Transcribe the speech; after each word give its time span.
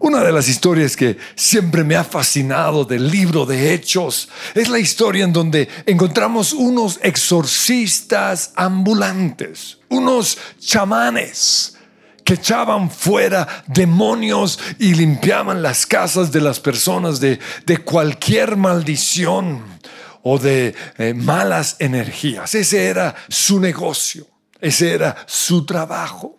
Una 0.00 0.22
de 0.22 0.30
las 0.30 0.48
historias 0.48 0.96
que 0.96 1.18
siempre 1.34 1.82
me 1.82 1.96
ha 1.96 2.04
fascinado 2.04 2.84
del 2.84 3.10
libro 3.10 3.44
de 3.44 3.74
Hechos 3.74 4.28
es 4.54 4.68
la 4.68 4.78
historia 4.78 5.24
en 5.24 5.32
donde 5.32 5.68
encontramos 5.86 6.52
unos 6.52 7.00
exorcistas 7.02 8.52
ambulantes, 8.54 9.78
unos 9.88 10.38
chamanes 10.60 11.76
que 12.22 12.34
echaban 12.34 12.90
fuera 12.90 13.64
demonios 13.66 14.60
y 14.78 14.94
limpiaban 14.94 15.62
las 15.62 15.84
casas 15.84 16.30
de 16.30 16.42
las 16.42 16.60
personas 16.60 17.18
de, 17.18 17.40
cualquier 17.84 18.56
maldición 18.56 19.64
o 20.22 20.38
de 20.38 20.76
eh, 20.98 21.12
malas 21.12 21.74
energías. 21.80 22.54
Ese 22.54 22.86
era 22.86 23.16
su 23.28 23.58
negocio, 23.58 24.28
ese 24.60 24.92
era 24.92 25.16
su 25.26 25.66
trabajo. 25.66 26.37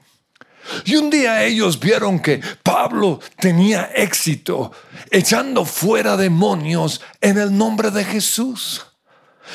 Y 0.86 0.96
un 0.96 1.10
día 1.10 1.44
ellos 1.44 1.80
vieron 1.80 2.20
que 2.20 2.42
Pablo 2.64 3.20
tenía 3.40 3.92
éxito 3.96 4.72
echando 5.12 5.66
fuera 5.66 6.16
demonios 6.18 7.02
en 7.22 7.38
el 7.38 7.56
nombre 7.58 7.92
de 7.92 8.04
Jesús. 8.04 8.86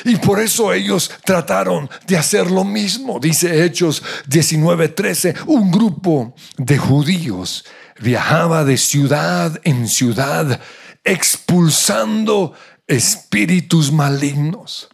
Y 0.05 0.17
por 0.17 0.41
eso 0.41 0.73
ellos 0.73 1.11
trataron 1.25 1.89
de 2.07 2.17
hacer 2.17 2.51
lo 2.51 2.65
mismo. 2.65 3.21
Dice 3.21 3.65
Hechos 3.65 4.03
19:13, 4.29 5.45
un 5.47 5.71
grupo 5.71 6.35
de 6.57 6.79
judíos 6.79 7.65
viajaba 8.01 8.65
de 8.65 8.77
ciudad 8.77 9.61
en 9.63 9.87
ciudad 9.87 10.61
expulsando 11.05 12.55
espíritus 12.87 13.93
malignos 13.93 14.89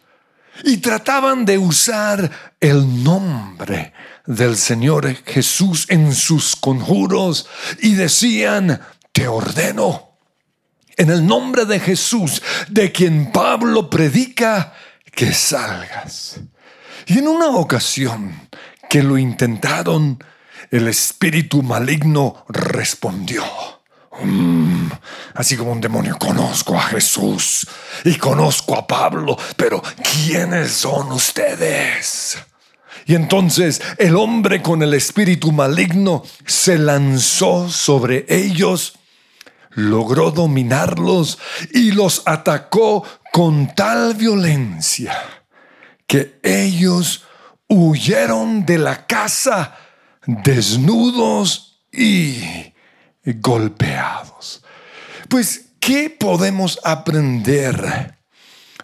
y 0.63 0.77
trataban 0.77 1.45
de 1.45 1.57
usar 1.57 2.29
el 2.59 3.03
nombre 3.03 3.93
del 4.25 4.57
Señor 4.57 5.15
Jesús 5.25 5.85
en 5.89 6.13
sus 6.13 6.55
conjuros 6.55 7.47
y 7.79 7.95
decían, 7.95 8.81
te 9.11 9.27
ordeno, 9.27 10.17
en 10.97 11.09
el 11.09 11.25
nombre 11.25 11.65
de 11.65 11.79
Jesús, 11.79 12.41
de 12.69 12.91
quien 12.91 13.31
Pablo 13.31 13.89
predica, 13.89 14.73
que 15.11 15.33
salgas. 15.33 16.39
Y 17.07 17.19
en 17.19 17.27
una 17.27 17.47
ocasión 17.47 18.49
que 18.89 19.03
lo 19.03 19.17
intentaron, 19.17 20.23
el 20.69 20.87
espíritu 20.87 21.63
maligno 21.63 22.45
respondió. 22.49 23.43
Mm, 24.21 24.89
así 25.33 25.57
como 25.57 25.71
un 25.71 25.81
demonio, 25.81 26.17
conozco 26.19 26.75
a 26.77 26.81
Jesús 26.83 27.67
y 28.03 28.15
conozco 28.15 28.77
a 28.77 28.85
Pablo, 28.85 29.37
pero 29.55 29.81
¿quiénes 30.03 30.71
son 30.71 31.11
ustedes? 31.11 32.37
Y 33.05 33.15
entonces 33.15 33.81
el 33.97 34.15
hombre 34.15 34.61
con 34.61 34.83
el 34.83 34.93
espíritu 34.93 35.51
maligno 35.51 36.23
se 36.45 36.77
lanzó 36.77 37.69
sobre 37.69 38.25
ellos, 38.29 38.93
logró 39.71 40.31
dominarlos 40.31 41.39
y 41.73 41.91
los 41.91 42.23
atacó 42.25 43.03
con 43.31 43.73
tal 43.73 44.13
violencia 44.15 45.17
que 46.05 46.39
ellos 46.43 47.23
huyeron 47.67 48.65
de 48.65 48.77
la 48.77 49.07
casa 49.07 49.77
desnudos 50.25 51.79
y 51.91 52.73
golpeados. 53.23 54.63
Pues, 55.29 55.69
¿qué 55.79 56.09
podemos 56.09 56.79
aprender 56.83 58.17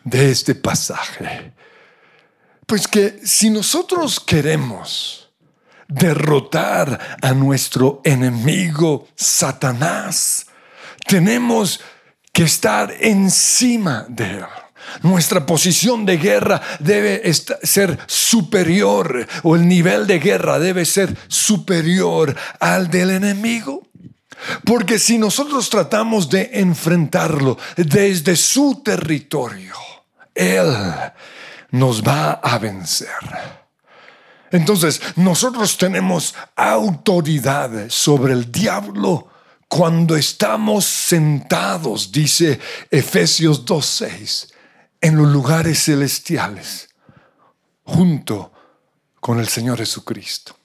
de 0.03 0.31
este 0.31 0.55
pasaje? 0.55 1.53
Pues 2.67 2.85
que 2.85 3.21
si 3.23 3.49
nosotros 3.49 4.19
queremos 4.19 5.29
derrotar 5.87 7.17
a 7.21 7.31
nuestro 7.31 8.01
enemigo 8.03 9.07
Satanás, 9.15 10.47
tenemos 11.07 11.79
que 12.33 12.43
estar 12.43 12.93
encima 12.99 14.05
de 14.09 14.25
él. 14.25 14.45
Nuestra 15.01 15.45
posición 15.45 16.05
de 16.05 16.17
guerra 16.17 16.61
debe 16.79 17.21
ser 17.33 17.97
superior 18.05 19.25
o 19.43 19.55
el 19.55 19.65
nivel 19.65 20.05
de 20.05 20.19
guerra 20.19 20.59
debe 20.59 20.83
ser 20.83 21.17
superior 21.29 22.35
al 22.59 22.91
del 22.91 23.11
enemigo. 23.11 23.87
Porque 24.65 24.99
si 24.99 25.17
nosotros 25.17 25.69
tratamos 25.69 26.29
de 26.29 26.49
enfrentarlo 26.51 27.57
desde 27.77 28.35
su 28.35 28.81
territorio, 28.83 29.73
Él 30.35 30.67
nos 31.77 32.01
va 32.01 32.33
a 32.33 32.57
vencer. 32.57 33.09
Entonces, 34.51 35.01
nosotros 35.15 35.77
tenemos 35.77 36.33
autoridad 36.55 37.89
sobre 37.89 38.33
el 38.33 38.51
diablo 38.51 39.27
cuando 39.67 40.15
estamos 40.15 40.85
sentados, 40.85 42.11
dice 42.11 42.59
Efesios 42.89 43.65
2.6, 43.65 44.53
en 45.01 45.17
los 45.17 45.27
lugares 45.27 45.83
celestiales, 45.83 46.89
junto 47.83 48.53
con 49.19 49.39
el 49.39 49.47
Señor 49.49 49.77
Jesucristo. 49.77 50.55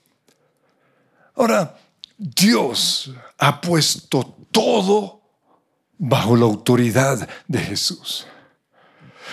Ahora, 1.34 1.76
Dios 2.16 3.10
ha 3.38 3.60
puesto 3.60 4.36
todo 4.52 5.22
bajo 5.98 6.36
la 6.36 6.44
autoridad 6.44 7.28
de 7.48 7.58
Jesús. 7.58 8.26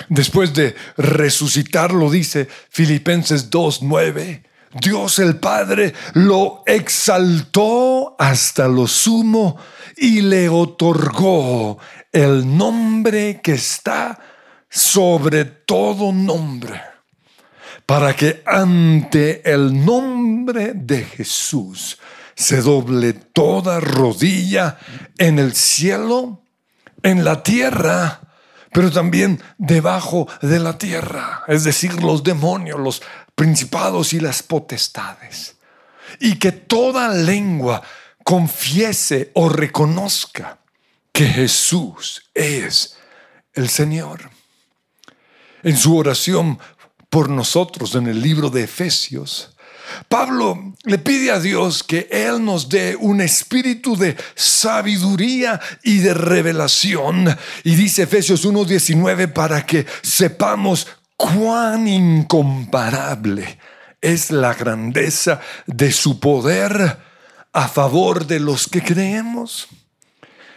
Después 0.08 0.54
de 0.54 0.76
resucitarlo, 0.98 2.10
dice 2.10 2.48
Filipenses 2.70 3.50
2.9, 3.50 4.44
Dios 4.74 5.18
el 5.20 5.38
Padre 5.38 5.94
lo 6.14 6.64
exaltó 6.66 8.16
hasta 8.20 8.68
lo 8.68 8.88
sumo 8.88 9.58
y 9.98 10.22
le 10.22 10.48
otorgó 10.48 11.80
el 12.12 12.56
nombre 12.58 13.42
que 13.42 13.54
está 13.54 14.20
sobre 14.70 15.46
todo 15.46 16.12
nombre, 16.12 16.80
para 17.88 18.16
que 18.16 18.44
ante 18.46 19.42
el 19.52 19.84
nombre 19.84 20.74
de 20.76 21.04
Jesús 21.04 21.98
se 22.36 22.62
doble 22.62 23.14
toda 23.14 23.80
rodilla 23.80 24.78
en 25.18 25.40
el 25.40 25.56
cielo, 25.56 26.44
en 27.02 27.26
la 27.26 27.42
tierra 27.42 28.28
pero 28.72 28.91
también 28.91 29.41
debajo 29.57 30.28
de 30.41 30.59
la 30.59 30.78
tierra, 30.78 31.44
es 31.47 31.63
decir, 31.63 32.02
los 32.02 32.24
demonios, 32.24 32.80
los 32.80 33.02
principados 33.35 34.13
y 34.13 34.19
las 34.19 34.44
potestades. 34.44 35.56
Y 36.19 36.38
que 36.38 36.52
toda 36.52 37.09
lengua 37.09 37.81
confiese 38.24 39.31
o 39.34 39.50
reconozca 39.50 40.59
que 41.12 41.25
Jesús 41.25 42.30
es 42.34 42.97
el 43.53 43.69
Señor. 43.69 44.30
En 45.63 45.78
su 45.78 45.97
oración 45.97 46.59
por 47.09 47.30
nosotros 47.30 47.96
en 47.96 48.07
el 48.07 48.22
libro 48.22 48.50
de 48.50 48.63
Efesios, 48.63 49.56
Pablo 50.07 50.73
le 50.83 50.97
pide 50.97 51.31
a 51.31 51.39
Dios 51.39 51.83
que 51.83 52.07
Él 52.11 52.44
nos 52.44 52.69
dé 52.69 52.95
un 52.95 53.22
espíritu 53.22 53.95
de 53.95 54.16
sabiduría 54.35 55.59
y 55.83 56.00
de 56.00 56.13
revelación. 56.13 57.38
Y 57.63 57.75
dice 57.75 58.03
Efesios 58.03 58.45
1.19 58.45 59.33
para 59.33 59.66
que 59.66 59.85
sepamos 60.01 60.88
cuán 61.16 61.88
incomparable 61.88 63.59
es 64.01 64.31
la 64.31 64.53
grandeza 64.53 65.41
de 65.67 65.91
su 65.91 66.19
poder 66.19 66.97
a 67.51 67.67
favor 67.67 68.25
de 68.25 68.39
los 68.39 68.67
que 68.67 68.81
creemos. 68.81 69.67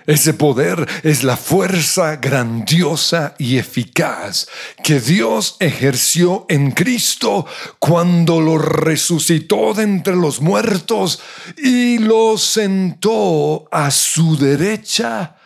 Ese 0.06 0.34
poder 0.34 0.88
es 1.04 1.22
la 1.22 1.36
fuerza 1.36 2.16
grandiosa 2.16 3.34
y 3.38 3.58
eficaz 3.58 4.48
que 4.82 4.98
Dios 4.98 5.56
ejerció 5.60 6.44
en 6.48 6.72
Cristo 6.72 7.46
cuando 7.78 8.40
lo 8.40 8.58
resucitó 8.58 9.74
de 9.74 9.84
entre 9.84 10.16
los 10.16 10.40
muertos 10.40 11.20
y 11.56 11.98
lo 11.98 12.36
sentó 12.36 13.68
a 13.70 13.90
su 13.92 14.36
derecha 14.36 15.36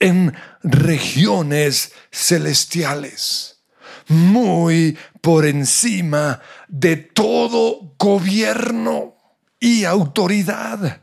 en 0.00 0.34
regiones 0.62 1.92
celestiales, 2.10 3.60
muy 4.08 4.98
por 5.20 5.46
encima 5.46 6.40
de 6.66 6.96
todo 6.96 7.94
gobierno 7.96 9.14
y 9.60 9.84
autoridad 9.84 11.00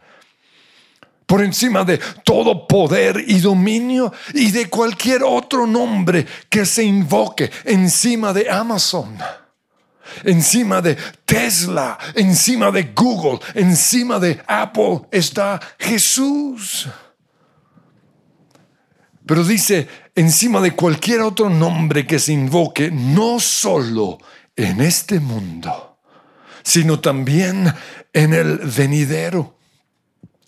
por 1.28 1.44
encima 1.44 1.84
de 1.84 2.00
todo 2.24 2.66
poder 2.66 3.24
y 3.28 3.40
dominio 3.40 4.12
y 4.34 4.50
de 4.50 4.70
cualquier 4.70 5.24
otro 5.24 5.68
nombre 5.68 6.26
que 6.50 6.66
se 6.66 6.84
invoque 6.84 7.52
encima 7.66 8.32
de 8.32 8.50
Amazon, 8.50 9.18
encima 10.24 10.82
de 10.82 10.98
Tesla, 11.26 11.98
encima 12.16 12.72
de 12.72 12.94
Google, 12.96 13.40
encima 13.54 14.20
de 14.20 14.42
Apple 14.48 15.02
está 15.12 15.60
Jesús. 15.78 16.88
Pero 19.26 19.44
dice, 19.44 19.90
encima 20.16 20.62
de 20.62 20.72
cualquier 20.72 21.20
otro 21.20 21.50
nombre 21.50 22.08
que 22.08 22.20
se 22.20 22.32
invoque, 22.32 22.90
no 22.90 23.42
solo 23.42 24.18
en 24.56 24.80
este 24.80 25.20
mundo, 25.20 25.98
sino 26.64 27.02
también 27.02 27.74
en 28.14 28.34
el 28.34 28.60
venidero. 28.60 29.57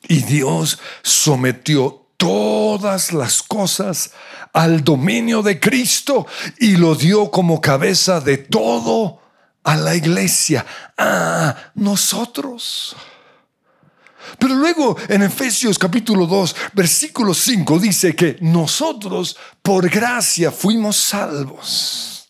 Y 0.08 0.22
Dios 0.24 0.80
sometió 1.04 2.08
todas 2.18 3.14
las 3.14 3.42
cosas 3.42 4.12
al 4.54 4.84
dominio 4.84 5.42
de 5.42 5.60
Cristo 5.60 6.28
y 6.60 6.76
lo 6.76 6.96
dio 6.96 7.32
como 7.32 7.62
cabeza 7.62 8.20
de 8.20 8.38
todo 8.38 9.22
a 9.64 9.76
la 9.78 9.96
iglesia, 9.96 10.66
a 10.98 11.72
nosotros. 11.76 12.96
Pero 14.38 14.56
luego 14.56 14.98
en 15.08 15.24
Efesios 15.24 15.80
capítulo 15.80 16.26
2, 16.26 16.56
versículo 16.74 17.34
5 17.34 17.80
dice 17.80 18.16
que 18.16 18.38
nosotros 18.42 19.38
por 19.62 19.90
gracia 19.90 20.52
fuimos 20.52 20.98
salvos. 20.98 22.30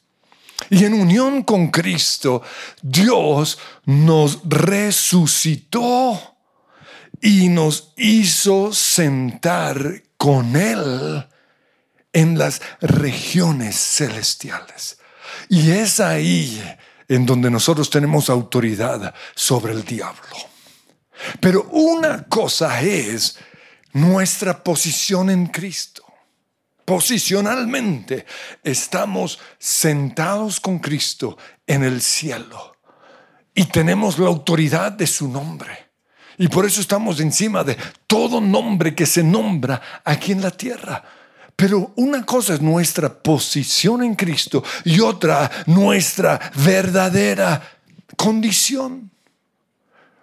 Y 0.70 0.86
en 0.86 0.94
unión 0.94 1.44
con 1.44 1.70
Cristo, 1.70 2.44
Dios 2.82 3.58
nos 3.86 4.40
resucitó 4.44 6.29
y 7.22 7.50
nos 7.50 7.94
hizo 7.98 8.74
sentar 8.74 10.04
con 10.18 10.56
Él 10.56 11.26
en 12.14 12.38
las 12.38 12.62
regiones 12.82 13.76
celestiales. 13.76 15.00
Y 15.48 15.72
es 15.72 16.00
ahí 16.00 16.62
en 17.08 17.26
donde 17.26 17.50
nosotros 17.50 17.90
tenemos 17.90 18.30
autoridad 18.30 19.14
sobre 19.36 19.74
el 19.74 19.84
diablo. 19.84 20.36
Pero 21.40 21.64
una 21.72 22.24
cosa 22.24 22.82
es 22.82 23.38
nuestra 23.94 24.64
posición 24.64 25.30
en 25.30 25.48
Cristo. 25.48 26.04
Posicionalmente 26.86 28.26
estamos 28.64 29.40
sentados 29.58 30.60
con 30.60 30.80
Cristo 30.80 31.38
en 31.68 31.84
el 31.84 32.02
cielo 32.02 32.76
y 33.54 33.66
tenemos 33.66 34.18
la 34.18 34.28
autoridad 34.28 34.92
de 34.92 35.06
su 35.06 35.28
nombre. 35.28 35.89
Y 36.40 36.48
por 36.48 36.66
eso 36.66 36.80
estamos 36.80 37.20
encima 37.20 37.66
de 37.66 37.78
todo 38.08 38.40
nombre 38.40 38.96
que 38.96 39.06
se 39.06 39.22
nombra 39.22 40.02
aquí 40.06 40.32
en 40.32 40.42
la 40.42 40.52
tierra. 40.52 41.04
Pero 41.54 41.92
una 41.98 42.26
cosa 42.26 42.54
es 42.54 42.62
nuestra 42.62 43.14
posición 43.14 44.02
en 44.04 44.16
Cristo 44.16 44.64
y 44.86 45.02
otra 45.02 45.52
nuestra 45.66 46.40
verdadera 46.56 47.62
condición. 48.16 49.12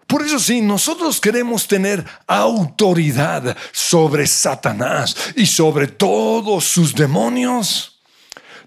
Por 0.06 0.22
eso 0.22 0.38
si 0.38 0.62
nosotros 0.62 1.20
queremos 1.20 1.68
tener 1.68 2.02
autoridad 2.26 3.54
sobre 3.70 4.26
Satanás 4.26 5.14
y 5.36 5.44
sobre 5.44 5.86
todos 5.88 6.64
sus 6.64 6.94
demonios, 6.94 8.00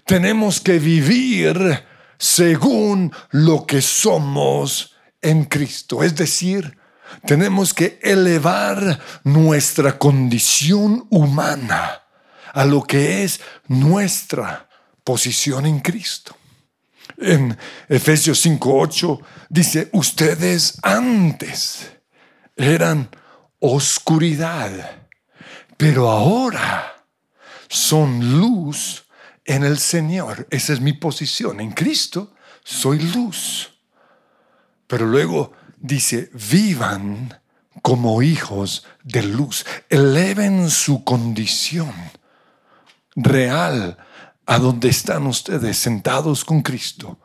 tenemos 0.06 0.60
que 0.60 0.78
vivir 0.78 1.84
según 2.16 3.12
lo 3.30 3.66
que 3.66 3.82
somos 3.82 4.94
en 5.20 5.46
Cristo. 5.46 6.04
Es 6.04 6.14
decir, 6.14 6.78
tenemos 7.26 7.74
que 7.74 7.98
elevar 8.02 9.00
nuestra 9.24 9.98
condición 9.98 11.06
humana 11.10 12.02
a 12.52 12.64
lo 12.64 12.82
que 12.82 13.24
es 13.24 13.40
nuestra 13.68 14.68
posición 15.04 15.66
en 15.66 15.80
Cristo. 15.80 16.36
En 17.18 17.56
Efesios 17.88 18.44
5:8 18.44 19.20
dice, 19.48 19.88
ustedes 19.92 20.78
antes 20.82 21.90
eran 22.56 23.08
oscuridad, 23.58 25.08
pero 25.76 26.10
ahora 26.10 27.04
son 27.68 28.38
luz 28.38 29.04
en 29.44 29.64
el 29.64 29.78
Señor. 29.78 30.46
Esa 30.50 30.72
es 30.72 30.80
mi 30.80 30.92
posición. 30.92 31.60
En 31.60 31.72
Cristo 31.72 32.34
soy 32.64 32.98
luz. 32.98 33.70
Pero 34.86 35.06
luego 35.06 35.52
dice, 35.80 36.30
vivan 36.50 37.40
como 37.82 38.22
hijos 38.22 38.86
de 39.02 39.22
luz, 39.22 39.64
eleven 39.88 40.70
su 40.70 41.02
condición 41.04 41.92
real 43.16 43.96
a 44.46 44.58
donde 44.58 44.88
están 44.88 45.26
ustedes 45.26 45.78
sentados 45.78 46.44
con 46.44 46.62
Cristo 46.62 47.18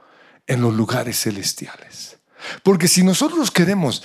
en 0.47 0.61
los 0.61 0.73
lugares 0.73 1.19
celestiales. 1.21 2.17
Porque 2.63 2.87
si 2.87 3.03
nosotros 3.03 3.51
queremos 3.51 4.03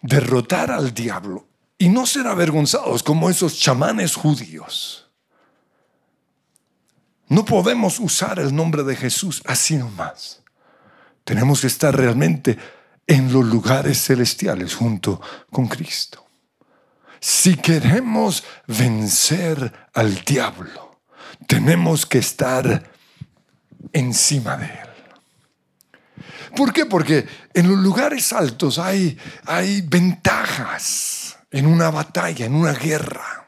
derrotar 0.00 0.70
al 0.70 0.92
diablo 0.92 1.48
y 1.78 1.88
no 1.88 2.06
ser 2.06 2.26
avergonzados 2.26 3.02
como 3.02 3.30
esos 3.30 3.58
chamanes 3.58 4.14
judíos, 4.14 5.10
no 7.28 7.44
podemos 7.44 7.98
usar 7.98 8.38
el 8.38 8.54
nombre 8.54 8.82
de 8.82 8.94
Jesús 8.94 9.42
así 9.46 9.76
nomás. 9.76 10.42
Tenemos 11.24 11.62
que 11.62 11.68
estar 11.68 11.96
realmente 11.96 12.58
en 13.06 13.32
los 13.32 13.44
lugares 13.44 14.04
celestiales 14.04 14.74
junto 14.74 15.20
con 15.50 15.66
Cristo. 15.68 16.26
Si 17.20 17.56
queremos 17.56 18.42
vencer 18.66 19.90
al 19.94 20.24
diablo, 20.24 21.00
tenemos 21.46 22.06
que 22.06 22.18
estar 22.18 22.90
encima 23.92 24.56
de 24.56 24.66
él. 24.66 24.88
¿Por 26.56 26.72
qué? 26.72 26.86
Porque 26.86 27.26
en 27.54 27.68
los 27.68 27.78
lugares 27.78 28.32
altos 28.32 28.78
hay, 28.78 29.16
hay 29.46 29.82
ventajas 29.82 31.38
en 31.50 31.66
una 31.66 31.90
batalla, 31.90 32.46
en 32.46 32.54
una 32.54 32.72
guerra. 32.72 33.41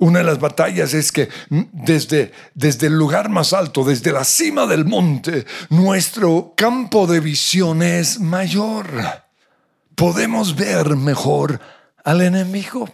Una 0.00 0.20
de 0.20 0.24
las 0.24 0.40
batallas 0.40 0.94
es 0.94 1.12
que 1.12 1.28
desde, 1.50 2.32
desde 2.54 2.86
el 2.86 2.94
lugar 2.94 3.28
más 3.28 3.52
alto, 3.52 3.84
desde 3.84 4.12
la 4.12 4.24
cima 4.24 4.66
del 4.66 4.86
monte, 4.86 5.44
nuestro 5.68 6.54
campo 6.56 7.06
de 7.06 7.20
visión 7.20 7.82
es 7.82 8.18
mayor. 8.18 8.86
Podemos 9.94 10.56
ver 10.56 10.96
mejor 10.96 11.60
al 12.02 12.22
enemigo. 12.22 12.88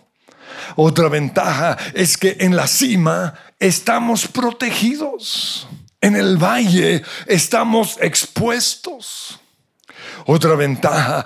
Otra 0.75 1.09
ventaja 1.09 1.79
es 1.95 2.19
que 2.19 2.39
en 2.41 2.57
la 2.57 2.67
cima 2.67 3.35
estamos 3.61 4.27
protegidos. 4.27 5.69
En 6.01 6.17
el 6.17 6.37
valle 6.39 7.05
estamos 7.29 7.99
expuestos. 8.01 9.39
Otra 10.27 10.57
ventaja 10.57 11.25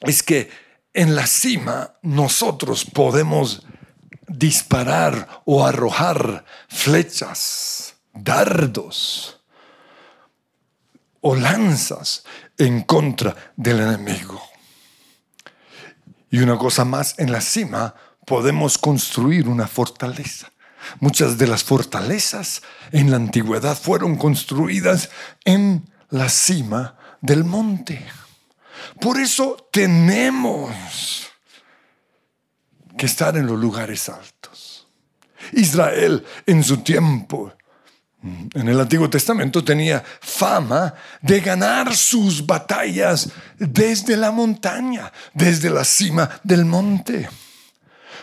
es 0.00 0.20
que 0.24 0.50
en 0.92 1.14
la 1.14 1.28
cima 1.28 1.94
nosotros 2.02 2.84
podemos 2.84 3.62
disparar 4.32 5.42
o 5.44 5.64
arrojar 5.64 6.44
flechas, 6.68 7.94
dardos 8.12 9.40
o 11.20 11.34
lanzas 11.36 12.24
en 12.58 12.82
contra 12.82 13.52
del 13.56 13.80
enemigo. 13.80 14.42
Y 16.30 16.38
una 16.38 16.56
cosa 16.56 16.84
más, 16.84 17.14
en 17.18 17.30
la 17.30 17.40
cima 17.40 17.94
podemos 18.26 18.78
construir 18.78 19.48
una 19.48 19.68
fortaleza. 19.68 20.50
Muchas 21.00 21.38
de 21.38 21.46
las 21.46 21.62
fortalezas 21.62 22.62
en 22.90 23.10
la 23.10 23.16
antigüedad 23.16 23.76
fueron 23.76 24.16
construidas 24.16 25.10
en 25.44 25.88
la 26.10 26.28
cima 26.28 26.96
del 27.20 27.44
monte. 27.44 28.04
Por 29.00 29.18
eso 29.18 29.68
tenemos 29.70 31.31
que 33.02 33.06
estar 33.06 33.36
en 33.36 33.48
los 33.48 33.58
lugares 33.58 34.08
altos. 34.08 34.86
Israel 35.54 36.24
en 36.46 36.62
su 36.62 36.76
tiempo, 36.84 37.52
en 38.22 38.68
el 38.68 38.78
Antiguo 38.78 39.10
Testamento, 39.10 39.64
tenía 39.64 40.04
fama 40.20 40.94
de 41.20 41.40
ganar 41.40 41.96
sus 41.96 42.46
batallas 42.46 43.28
desde 43.58 44.16
la 44.16 44.30
montaña, 44.30 45.12
desde 45.34 45.68
la 45.68 45.82
cima 45.82 46.30
del 46.44 46.64
monte. 46.64 47.28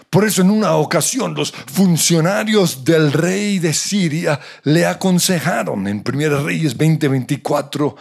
Por 0.10 0.24
eso 0.24 0.44
en 0.44 0.50
una 0.50 0.76
ocasión 0.76 1.34
los 1.34 1.52
funcionarios 1.52 2.86
del 2.86 3.12
rey 3.12 3.60
de 3.60 3.74
Siria 3.74 4.40
le 4.64 4.86
aconsejaron 4.86 5.90
en 5.90 6.02
1 6.06 6.42
Reyes 6.46 6.78
20:24, 6.78 7.98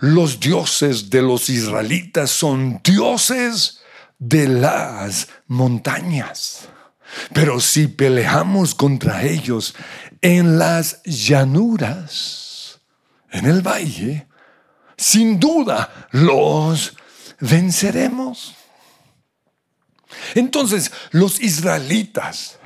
los 0.00 0.38
dioses 0.38 1.08
de 1.08 1.22
los 1.22 1.48
israelitas 1.48 2.30
son 2.30 2.78
dioses 2.84 3.79
de 4.20 4.46
las 4.46 5.28
montañas. 5.48 6.68
Pero 7.32 7.58
si 7.58 7.88
peleamos 7.88 8.76
contra 8.76 9.24
ellos 9.24 9.74
en 10.22 10.58
las 10.58 11.02
llanuras, 11.02 12.80
en 13.32 13.46
el 13.46 13.66
valle, 13.66 14.28
sin 14.96 15.40
duda 15.40 16.08
los 16.12 16.94
venceremos. 17.40 18.54
Entonces 20.34 20.92
los 21.10 21.40
israelitas 21.40 22.58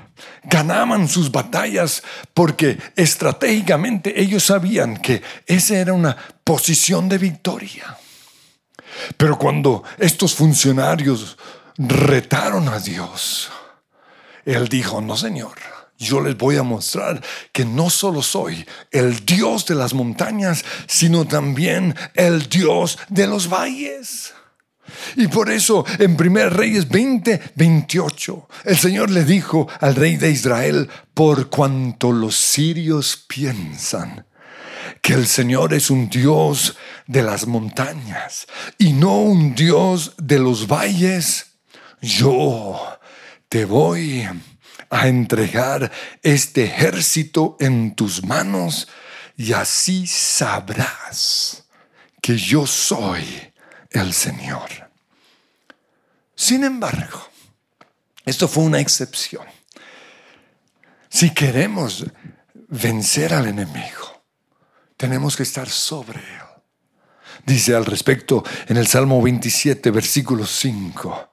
ganaban 0.43 1.09
sus 1.09 1.31
batallas 1.31 2.03
porque 2.35 2.79
estratégicamente 2.97 4.21
ellos 4.21 4.45
sabían 4.45 4.97
que 4.97 5.23
esa 5.47 5.77
era 5.77 5.93
una 5.93 6.17
posición 6.43 7.09
de 7.09 7.19
victoria. 7.19 7.99
Pero 9.17 9.39
cuando 9.39 9.85
estos 9.99 10.35
funcionarios 10.35 11.37
retaron 11.77 12.69
a 12.69 12.79
Dios, 12.79 13.51
Él 14.45 14.69
dijo, 14.69 15.01
no 15.01 15.17
Señor, 15.17 15.55
yo 15.99 16.21
les 16.21 16.37
voy 16.37 16.57
a 16.57 16.63
mostrar 16.63 17.23
que 17.53 17.65
no 17.65 17.89
solo 17.91 18.23
soy 18.23 18.67
el 18.91 19.25
Dios 19.25 19.67
de 19.67 19.75
las 19.75 19.95
montañas, 19.95 20.65
sino 20.87 21.25
también 21.25 21.95
el 22.15 22.49
Dios 22.49 22.99
de 23.09 23.27
los 23.27 23.49
valles. 23.49 24.35
Y 25.17 25.29
por 25.29 25.51
eso 25.51 25.85
en 25.99 26.21
1 26.21 26.51
Reyes 26.51 26.89
20, 26.89 27.53
28, 27.55 28.49
el 28.65 28.77
Señor 28.77 29.11
le 29.11 29.25
dijo 29.25 29.67
al 29.81 29.95
rey 29.95 30.17
de 30.17 30.31
Israel, 30.31 30.91
por 31.15 31.49
cuanto 31.49 32.13
los 32.13 32.37
sirios 32.37 33.17
piensan 33.27 34.27
que 35.03 35.15
el 35.15 35.27
Señor 35.27 35.75
es 35.75 35.91
un 35.91 36.09
Dios 36.09 36.77
de 37.07 37.23
las 37.23 37.47
montañas 37.47 38.47
y 38.79 38.93
no 38.93 39.19
un 39.19 39.55
Dios 39.55 40.15
de 40.19 40.39
los 40.39 40.67
valles, 40.67 41.47
yo 42.01 42.99
te 43.49 43.65
voy 43.65 44.29
a 44.91 45.09
entregar 45.09 45.91
este 46.23 46.65
ejército 46.65 47.57
en 47.61 47.95
tus 47.95 48.25
manos 48.25 48.89
y 49.37 49.53
así 49.53 50.07
sabrás 50.07 51.65
que 52.21 52.37
yo 52.37 52.67
soy 52.67 53.53
el 53.91 54.13
Señor. 54.13 54.71
Sin 56.35 56.65
embargo, 56.65 57.29
esto 58.25 58.49
fue 58.49 58.65
una 58.65 58.81
excepción. 58.81 59.45
Si 61.09 61.31
queremos 61.31 62.05
vencer 62.69 63.35
al 63.35 63.47
enemigo, 63.47 64.04
tenemos 65.05 65.37
que 65.37 65.43
estar 65.43 65.69
sobre 65.69 66.19
él. 66.19 66.63
Dice 67.45 67.75
al 67.75 67.85
respecto 67.85 68.43
en 68.69 68.79
el 68.79 68.87
Salmo 68.87 69.21
27, 69.21 69.91
versículo 69.91 70.47
5. 70.47 71.31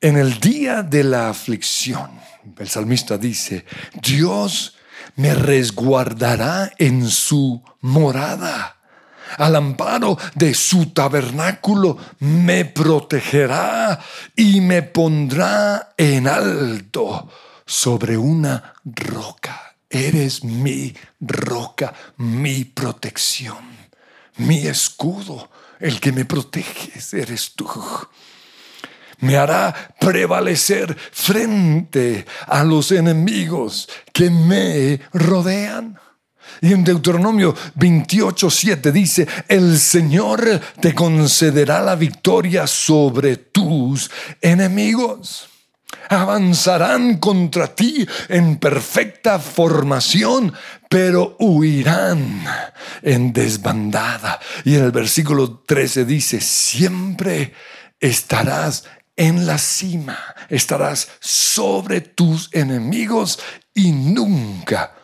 En 0.00 0.16
el 0.16 0.40
día 0.40 0.82
de 0.82 1.04
la 1.04 1.28
aflicción, 1.28 2.10
el 2.58 2.68
salmista 2.68 3.16
dice, 3.16 3.64
Dios 4.02 4.74
me 5.14 5.36
resguardará 5.36 6.72
en 6.78 7.08
su 7.08 7.62
morada 7.82 8.72
al 9.38 9.54
amparo 9.54 10.18
de 10.34 10.52
su 10.54 10.86
tabernáculo 10.86 11.96
me 12.20 12.64
protegerá 12.64 14.00
y 14.34 14.60
me 14.60 14.82
pondrá 14.82 15.94
en 15.96 16.26
alto 16.26 17.28
sobre 17.64 18.16
una 18.16 18.74
roca. 18.84 19.65
Eres 19.88 20.42
mi 20.42 20.94
roca, 21.20 21.94
mi 22.16 22.64
protección, 22.64 23.64
mi 24.38 24.66
escudo, 24.66 25.50
el 25.78 26.00
que 26.00 26.12
me 26.12 26.24
proteges, 26.24 27.14
eres 27.14 27.52
tú. 27.54 27.68
Me 29.20 29.36
hará 29.36 29.94
prevalecer 29.98 30.96
frente 31.12 32.26
a 32.46 32.64
los 32.64 32.92
enemigos 32.92 33.88
que 34.12 34.28
me 34.28 35.00
rodean. 35.12 35.98
Y 36.60 36.72
en 36.72 36.84
Deuteronomio 36.84 37.54
28, 37.74 38.50
7 38.50 38.92
dice, 38.92 39.26
el 39.48 39.78
Señor 39.78 40.60
te 40.80 40.94
concederá 40.94 41.80
la 41.80 41.96
victoria 41.96 42.66
sobre 42.66 43.36
tus 43.36 44.10
enemigos. 44.40 45.48
Avanzarán 46.08 47.18
contra 47.18 47.74
ti 47.74 48.06
en 48.28 48.56
perfecta 48.56 49.38
formación, 49.38 50.52
pero 50.88 51.36
huirán 51.38 52.44
en 53.02 53.32
desbandada. 53.32 54.38
Y 54.64 54.76
en 54.76 54.84
el 54.84 54.92
versículo 54.92 55.60
13 55.66 56.04
dice, 56.04 56.40
siempre 56.40 57.52
estarás 58.00 58.84
en 59.16 59.46
la 59.46 59.58
cima, 59.58 60.18
estarás 60.48 61.08
sobre 61.20 62.02
tus 62.02 62.50
enemigos 62.52 63.38
y 63.74 63.92
nunca 63.92 64.94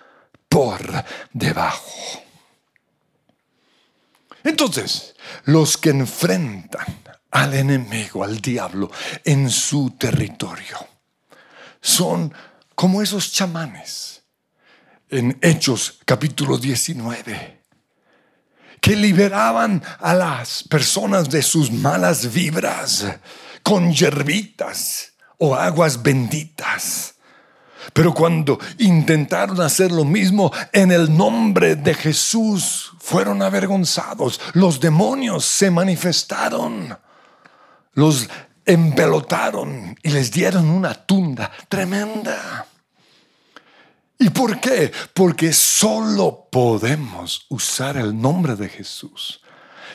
por 0.48 1.04
debajo. 1.32 2.22
Entonces, 4.44 5.14
los 5.44 5.78
que 5.78 5.90
enfrentan 5.90 6.84
al 7.30 7.54
enemigo, 7.54 8.24
al 8.24 8.40
diablo, 8.40 8.90
en 9.24 9.48
su 9.50 9.90
territorio, 9.92 10.91
son 11.82 12.32
como 12.74 13.02
esos 13.02 13.30
chamanes 13.30 14.22
en 15.10 15.36
Hechos 15.42 15.98
capítulo 16.06 16.56
19, 16.56 17.60
que 18.80 18.96
liberaban 18.96 19.82
a 20.00 20.14
las 20.14 20.62
personas 20.62 21.28
de 21.28 21.42
sus 21.42 21.70
malas 21.70 22.32
vibras 22.32 23.06
con 23.62 23.92
yerbitas 23.92 25.12
o 25.36 25.54
aguas 25.54 26.02
benditas 26.02 27.12
pero 27.92 28.14
cuando 28.14 28.58
intentaron 28.78 29.60
hacer 29.60 29.90
lo 29.90 30.04
mismo 30.04 30.52
en 30.72 30.92
el 30.92 31.14
nombre 31.14 31.76
de 31.76 31.94
Jesús, 31.94 32.92
fueron 32.98 33.42
avergonzados. 33.42 34.40
Los 34.54 34.80
demonios 34.80 35.44
se 35.44 35.70
manifestaron, 35.70 36.96
los 37.94 38.28
empelotaron 38.64 39.98
y 40.02 40.10
les 40.10 40.30
dieron 40.30 40.68
una 40.68 40.94
tunda 40.94 41.50
tremenda. 41.68 42.66
¿Y 44.18 44.30
por 44.30 44.60
qué? 44.60 44.92
Porque 45.12 45.52
solo 45.52 46.48
podemos 46.50 47.46
usar 47.48 47.96
el 47.96 48.20
nombre 48.20 48.56
de 48.56 48.68
Jesús 48.68 49.40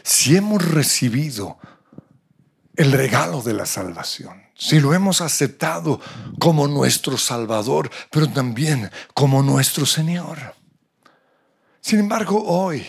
si 0.04 0.36
hemos 0.36 0.64
recibido 0.64 1.58
el 2.76 2.92
regalo 2.92 3.42
de 3.42 3.54
la 3.54 3.66
salvación 3.66 4.48
si 4.58 4.80
lo 4.80 4.94
hemos 4.94 5.22
aceptado 5.22 6.02
como 6.40 6.68
nuestro 6.68 7.18
Salvador, 7.18 7.92
pero 8.10 8.28
también 8.28 8.90
como 9.14 9.44
nuestro 9.44 9.86
Señor. 9.86 10.56
Sin 11.80 12.00
embargo, 12.00 12.44
hoy 12.44 12.84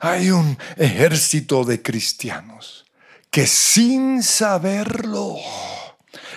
hay 0.00 0.30
un 0.30 0.56
ejército 0.76 1.64
de 1.64 1.82
cristianos 1.82 2.85
que 3.36 3.46
sin 3.46 4.22
saberlo 4.22 5.36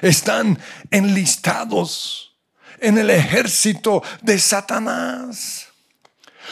están 0.01 0.59
enlistados 0.91 2.37
en 2.77 2.97
el 2.97 3.09
ejército 3.09 4.03
de 4.21 4.37
Satanás. 4.37 5.69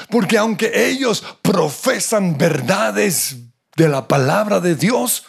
Porque 0.09 0.37
aunque 0.37 0.87
ellos 0.87 1.21
profesan 1.41 2.37
verdades 2.37 3.35
de 3.75 3.89
la 3.89 4.07
palabra 4.07 4.61
de 4.61 4.75
Dios, 4.75 5.25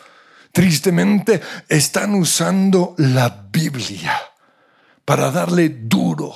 Tristemente 0.52 1.42
están 1.68 2.14
usando 2.14 2.94
la 2.96 3.28
Biblia 3.28 4.18
para 5.04 5.32
darle 5.32 5.68
duro 5.68 6.32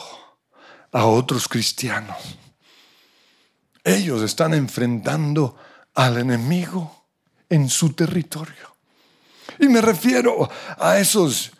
a 0.93 1.07
otros 1.07 1.47
cristianos. 1.49 2.19
Ellos 3.83 4.23
están 4.23 4.55
enfrentando 4.55 5.57
al 5.95 6.19
enemigo 6.19 7.07
en 7.49 7.69
su 7.69 7.93
territorio. 7.95 8.72
Y 9.59 9.68
me 9.68 9.80
refiero 9.80 10.50
a 10.78 10.99
esos 10.99 11.52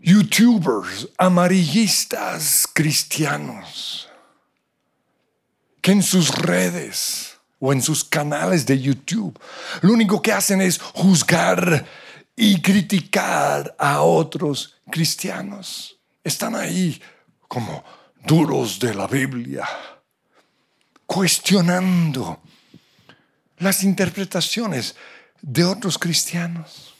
youtubers 0.00 1.08
amarillistas 1.18 2.66
cristianos 2.72 4.08
que 5.80 5.92
en 5.92 6.02
sus 6.02 6.34
redes 6.34 7.38
o 7.58 7.72
en 7.72 7.82
sus 7.82 8.04
canales 8.04 8.66
de 8.66 8.80
YouTube. 8.80 9.38
Lo 9.82 9.92
único 9.92 10.20
que 10.20 10.32
hacen 10.32 10.60
es 10.60 10.78
juzgar 10.78 11.86
y 12.36 12.60
criticar 12.60 13.74
a 13.78 14.02
otros 14.02 14.76
cristianos. 14.90 15.98
Están 16.24 16.54
ahí 16.54 17.00
como 17.48 17.84
duros 18.24 18.78
de 18.78 18.94
la 18.94 19.06
Biblia, 19.06 19.66
cuestionando 21.06 22.40
las 23.58 23.82
interpretaciones 23.82 24.94
de 25.42 25.64
otros 25.64 25.98
cristianos. 25.98 26.94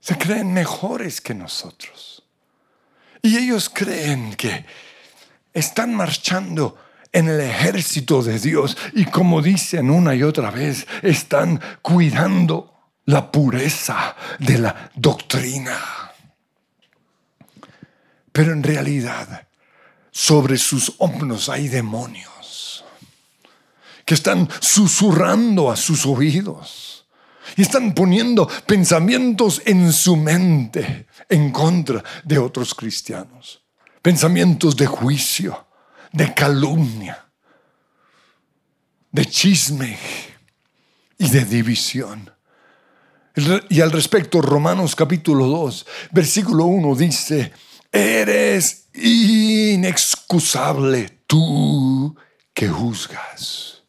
Se 0.00 0.16
creen 0.16 0.52
mejores 0.52 1.20
que 1.20 1.34
nosotros. 1.34 2.22
Y 3.22 3.36
ellos 3.36 3.68
creen 3.68 4.34
que 4.34 4.64
están 5.52 5.94
marchando 5.94 6.78
en 7.12 7.28
el 7.28 7.40
ejército 7.40 8.22
de 8.22 8.38
Dios 8.38 8.76
y 8.94 9.04
como 9.04 9.42
dicen 9.42 9.90
una 9.90 10.14
y 10.14 10.22
otra 10.22 10.50
vez, 10.50 10.86
están 11.02 11.60
cuidando 11.82 12.72
la 13.06 13.30
pureza 13.30 14.16
de 14.38 14.58
la 14.58 14.90
doctrina. 14.94 15.78
Pero 18.32 18.52
en 18.52 18.62
realidad, 18.62 19.48
sobre 20.10 20.56
sus 20.56 20.94
hombros 20.98 21.48
hay 21.48 21.68
demonios 21.68 22.84
que 24.04 24.14
están 24.14 24.48
susurrando 24.60 25.70
a 25.70 25.76
sus 25.76 26.06
oídos 26.06 26.89
y 27.56 27.62
están 27.62 27.94
poniendo 27.94 28.48
pensamientos 28.66 29.62
en 29.64 29.92
su 29.92 30.16
mente 30.16 31.06
en 31.28 31.50
contra 31.50 32.02
de 32.24 32.38
otros 32.38 32.74
cristianos. 32.74 33.62
Pensamientos 34.02 34.76
de 34.76 34.86
juicio, 34.86 35.66
de 36.12 36.34
calumnia, 36.34 37.26
de 39.12 39.26
chisme 39.26 39.98
y 41.18 41.28
de 41.28 41.44
división. 41.44 42.30
Y 43.68 43.80
al 43.80 43.92
respecto, 43.92 44.42
Romanos 44.42 44.96
capítulo 44.96 45.46
2, 45.46 45.86
versículo 46.12 46.66
1 46.66 46.96
dice, 46.96 47.52
eres 47.92 48.88
inexcusable 48.94 51.20
tú 51.26 52.16
que 52.52 52.68
juzgas. 52.68 53.82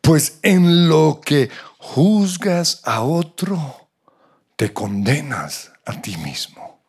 Pues 0.00 0.38
en 0.42 0.88
lo 0.88 1.20
que 1.24 1.50
juzgas 1.86 2.80
a 2.84 3.02
otro, 3.02 3.88
te 4.56 4.72
condenas 4.72 5.70
a 5.84 6.00
ti 6.00 6.16
mismo. 6.16 6.80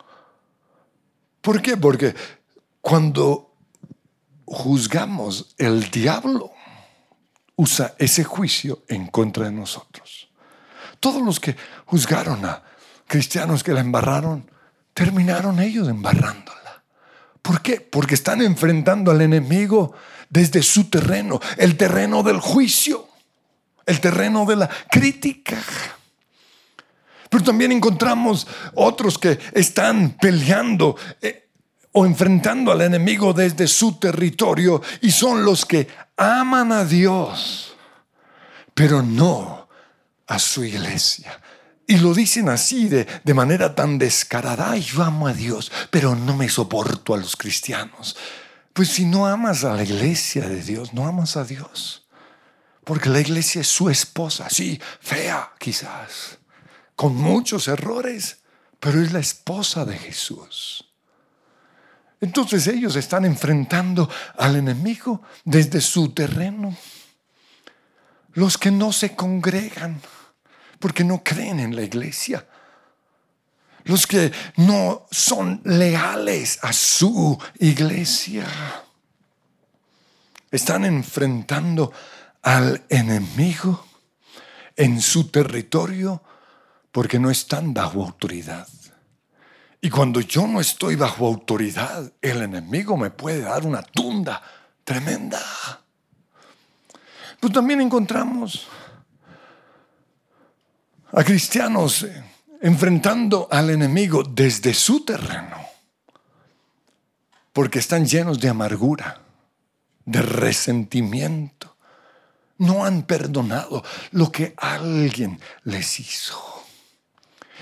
¿Por 1.39 1.61
qué? 1.61 1.77
Porque 1.77 2.15
cuando 2.81 3.53
juzgamos, 4.45 5.53
el 5.59 5.89
diablo 5.91 6.51
usa 7.55 7.93
ese 7.99 8.23
juicio 8.23 8.83
en 8.87 9.07
contra 9.07 9.45
de 9.45 9.51
nosotros. 9.51 10.29
Todos 10.99 11.21
los 11.21 11.39
que 11.39 11.55
juzgaron 11.85 12.43
a 12.43 12.63
cristianos 13.05 13.63
que 13.63 13.73
la 13.73 13.81
embarraron, 13.81 14.49
terminaron 14.95 15.59
ellos 15.59 15.87
embarrándola. 15.87 16.83
¿Por 17.43 17.61
qué? 17.61 17.79
Porque 17.81 18.15
están 18.15 18.41
enfrentando 18.41 19.11
al 19.11 19.21
enemigo 19.21 19.93
desde 20.29 20.63
su 20.63 20.89
terreno, 20.89 21.39
el 21.57 21.77
terreno 21.77 22.23
del 22.23 22.39
juicio, 22.39 23.07
el 23.87 23.99
terreno 23.99 24.45
de 24.45 24.57
la 24.57 24.69
crítica. 24.91 25.57
Pero 27.29 27.43
también 27.43 27.71
encontramos 27.71 28.45
otros 28.75 29.17
que 29.17 29.39
están 29.53 30.17
peleando 30.21 30.95
eh, 31.21 31.49
o 31.93 32.05
enfrentando 32.05 32.71
al 32.71 32.81
enemigo 32.81 33.33
desde 33.33 33.67
su 33.67 33.97
territorio 33.97 34.81
y 35.01 35.09
son 35.11 35.43
los 35.43 35.65
que 35.65 35.87
aman 36.15 36.71
a 36.71 36.85
Dios, 36.85 37.75
pero 38.73 39.01
no 39.01 39.67
a 40.27 40.37
su 40.37 40.63
iglesia. 40.63 41.41
Y 41.87 41.97
lo 41.97 42.13
dicen 42.13 42.49
así 42.49 42.89
de, 42.89 43.07
de 43.23 43.33
manera 43.33 43.73
tan 43.73 43.97
descarada, 43.97 44.71
ay, 44.71 44.81
yo 44.81 45.03
amo 45.03 45.27
a 45.27 45.33
Dios, 45.33 45.71
pero 45.89 46.15
no 46.15 46.35
me 46.35 46.49
soporto 46.49 47.13
a 47.13 47.17
los 47.17 47.37
cristianos. 47.37 48.17
Pues 48.73 48.89
si 48.89 49.05
no 49.05 49.25
amas 49.25 49.63
a 49.63 49.73
la 49.73 49.83
iglesia 49.83 50.47
de 50.47 50.61
Dios, 50.61 50.93
no 50.93 51.07
amas 51.07 51.37
a 51.37 51.45
Dios. 51.45 52.06
Porque 52.87 53.09
la 53.09 53.19
iglesia 53.19 53.59
es 53.59 53.67
su 53.67 53.89
esposa, 53.89 54.49
sí, 54.49 54.79
fea 55.01 55.51
quizás, 55.59 56.37
con 56.95 57.17
muchos 57.17 57.67
errores, 57.67 58.37
pero 58.79 59.01
es 59.01 59.11
la 59.11 59.19
esposa 59.19 59.83
de 59.83 59.97
Jesús. 59.97 60.89
Entonces 62.21 62.65
ellos 62.67 62.95
están 62.95 63.25
enfrentando 63.25 64.09
al 64.37 64.55
enemigo 64.55 65.21
desde 65.43 65.81
su 65.81 66.13
terreno. 66.13 66.77
Los 68.31 68.57
que 68.57 68.71
no 68.71 68.93
se 68.93 69.17
congregan 69.17 70.01
porque 70.79 71.03
no 71.03 71.21
creen 71.25 71.59
en 71.59 71.75
la 71.75 71.81
iglesia. 71.81 72.47
Los 73.83 74.07
que 74.07 74.31
no 74.55 75.07
son 75.11 75.59
leales 75.65 76.59
a 76.61 76.71
su 76.71 77.37
iglesia. 77.59 78.47
Están 80.49 80.85
enfrentando 80.85 81.91
al 82.47 82.81
enemigo 82.87 83.85
en 84.77 85.01
su 85.01 85.27
territorio 85.27 86.23
porque 86.93 87.19
no 87.19 87.29
están 87.29 87.73
bajo 87.73 88.05
autoridad. 88.05 88.65
Y 89.81 89.89
cuando 89.89 90.21
yo 90.21 90.47
no 90.47 90.61
estoy 90.61 90.95
bajo 90.95 91.27
autoridad, 91.27 92.09
el 92.21 92.41
enemigo 92.43 92.95
me 92.95 93.09
puede 93.09 93.41
dar 93.41 93.65
una 93.65 93.81
tunda 93.81 94.41
tremenda. 94.85 95.41
Pues 97.41 97.51
también 97.51 97.81
encontramos 97.81 98.65
a 101.11 101.25
cristianos 101.25 102.07
enfrentando 102.61 103.49
al 103.51 103.71
enemigo 103.71 104.23
desde 104.23 104.73
su 104.73 105.03
terreno, 105.03 105.57
porque 107.51 107.79
están 107.79 108.05
llenos 108.05 108.39
de 108.39 108.47
amargura, 108.47 109.19
de 110.05 110.21
resentimiento. 110.21 111.76
No 112.57 112.85
han 112.85 113.03
perdonado 113.03 113.83
lo 114.11 114.31
que 114.31 114.53
alguien 114.57 115.39
les 115.63 115.99
hizo. 115.99 116.63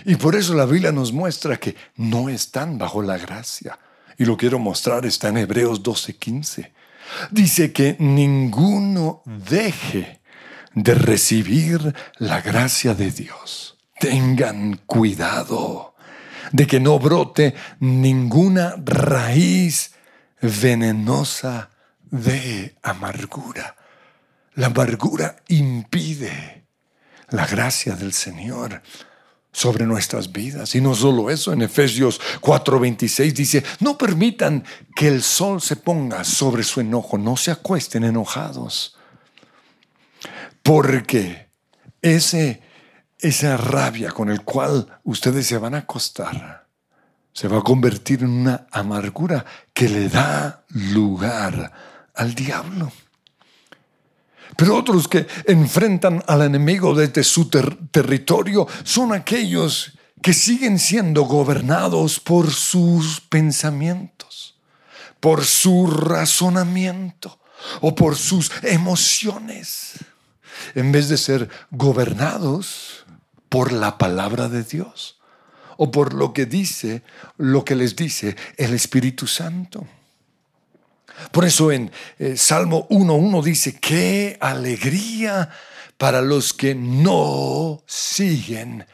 Y 0.04 0.16
por 0.16 0.36
eso 0.36 0.54
la 0.54 0.66
Biblia 0.66 0.92
nos 0.92 1.14
muestra 1.14 1.58
que 1.58 1.76
no 1.96 2.30
están 2.30 2.78
bajo 2.78 3.02
la 3.02 3.18
gracia. 3.18 3.80
Y 4.18 4.26
lo 4.26 4.38
quiero 4.38 4.60
mostrar, 4.60 5.06
está 5.06 5.30
en 5.30 5.38
Hebreos 5.38 5.84
12:15. 5.84 6.72
Dice 7.32 7.72
que 7.72 7.96
ninguno 8.00 9.22
deje 9.26 10.22
de 10.74 10.96
recibir 10.96 11.94
la 12.18 12.42
gracia 12.42 12.94
de 12.94 13.12
Dios. 13.12 13.78
Tengan 14.00 14.78
cuidado 14.86 15.96
de 16.52 16.68
que 16.68 16.80
no 16.80 17.00
brote 17.00 17.56
ninguna 17.80 18.76
raíz 18.84 19.94
venenosa 20.42 21.70
de 22.04 22.76
amargura. 22.84 23.76
La 24.56 24.68
amargura 24.68 25.38
impide 25.48 26.66
la 27.30 27.46
gracia 27.46 27.96
del 27.96 28.14
Señor 28.14 28.82
sobre 29.52 29.86
nuestras 29.86 30.32
vidas. 30.32 30.76
Y 30.76 30.82
no 30.82 30.96
solo 30.96 31.30
eso, 31.30 31.54
en 31.54 31.62
Efesios 31.62 32.20
4:26 32.42 33.34
dice, 33.34 33.64
no 33.80 33.98
permitan 33.98 34.64
que 34.96 35.08
el 35.08 35.22
sol 35.22 35.62
se 35.62 35.76
ponga 35.76 36.24
sobre 36.24 36.64
su 36.64 36.82
enojo, 36.82 37.18
no 37.18 37.38
se 37.38 37.52
acuesten 37.52 38.04
enojados, 38.04 38.98
porque 40.64 41.50
ese, 42.02 42.62
esa 43.20 43.58
rabia 43.58 44.12
con 44.12 44.30
el 44.30 44.42
cual 44.44 45.00
ustedes 45.04 45.48
se 45.48 45.58
van 45.58 45.76
a 45.76 45.80
acostar 45.80 46.66
se 47.36 47.50
va 47.50 47.58
a 47.58 47.64
convertir 47.64 48.24
en 48.24 48.30
una 48.30 48.66
amargura 48.72 49.46
que 49.74 49.90
le 49.90 50.08
da 50.08 50.64
lugar 50.70 51.70
al 52.14 52.34
diablo. 52.34 52.94
Pero 54.56 54.78
otros 54.78 55.08
que 55.08 55.28
enfrentan 55.46 56.24
al 56.28 56.42
enemigo 56.44 56.96
desde 56.96 57.24
su 57.24 57.50
territorio 57.50 58.68
son 58.84 59.14
aquellos 59.14 59.98
que 60.22 60.34
siguen 60.34 60.80
siendo 60.80 61.24
gobernados 61.24 62.20
por 62.20 62.52
sus 62.52 63.22
pensamientos, 63.22 64.58
por 65.20 65.46
su 65.46 65.88
razonamiento 65.88 67.40
o 67.82 67.96
por 67.96 68.16
sus 68.16 68.52
emociones, 68.64 69.94
en 70.74 70.92
vez 70.92 71.10
de 71.10 71.18
ser 71.18 71.50
gobernados 71.72 73.06
por 73.50 73.72
la 73.72 73.98
palabra 73.98 74.50
de 74.50 74.64
Dios 74.64 75.20
o 75.78 75.92
por 75.92 76.14
lo 76.14 76.34
que 76.34 76.46
dice, 76.46 77.04
lo 77.38 77.66
que 77.66 77.76
les 77.76 77.96
dice 77.96 78.36
el 78.58 78.74
Espíritu 78.74 79.28
Santo. 79.28 79.86
Por 81.32 81.46
eso 81.46 81.72
en 81.72 81.92
eh, 82.20 82.38
Salmo 82.38 82.88
1.1 82.90 83.44
dice, 83.44 83.80
qué 83.80 84.38
alegría 84.40 85.50
para 85.98 86.22
los 86.22 86.54
que 86.54 86.76
no 86.76 87.84
siguen 87.86 88.86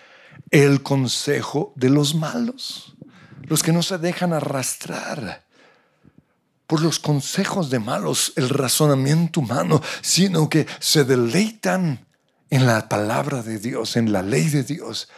el 0.49 0.83
consejo 0.83 1.73
de 1.75 1.89
los 1.89 2.15
malos, 2.15 2.95
los 3.43 3.63
que 3.63 3.71
no 3.71 3.81
se 3.81 3.97
dejan 3.97 4.33
arrastrar 4.33 5.45
por 6.67 6.81
los 6.81 6.99
consejos 6.99 7.69
de 7.69 7.79
malos, 7.79 8.31
el 8.37 8.47
razonamiento 8.49 9.41
humano, 9.41 9.81
sino 10.01 10.49
que 10.49 10.67
se 10.79 11.03
deleitan 11.03 12.05
en 12.49 12.65
la 12.65 12.87
palabra 12.87 13.43
de 13.43 13.59
Dios, 13.59 13.97
en 13.97 14.13
la 14.13 14.21
ley 14.21 14.47
de 14.49 14.63
Dios. 14.63 15.09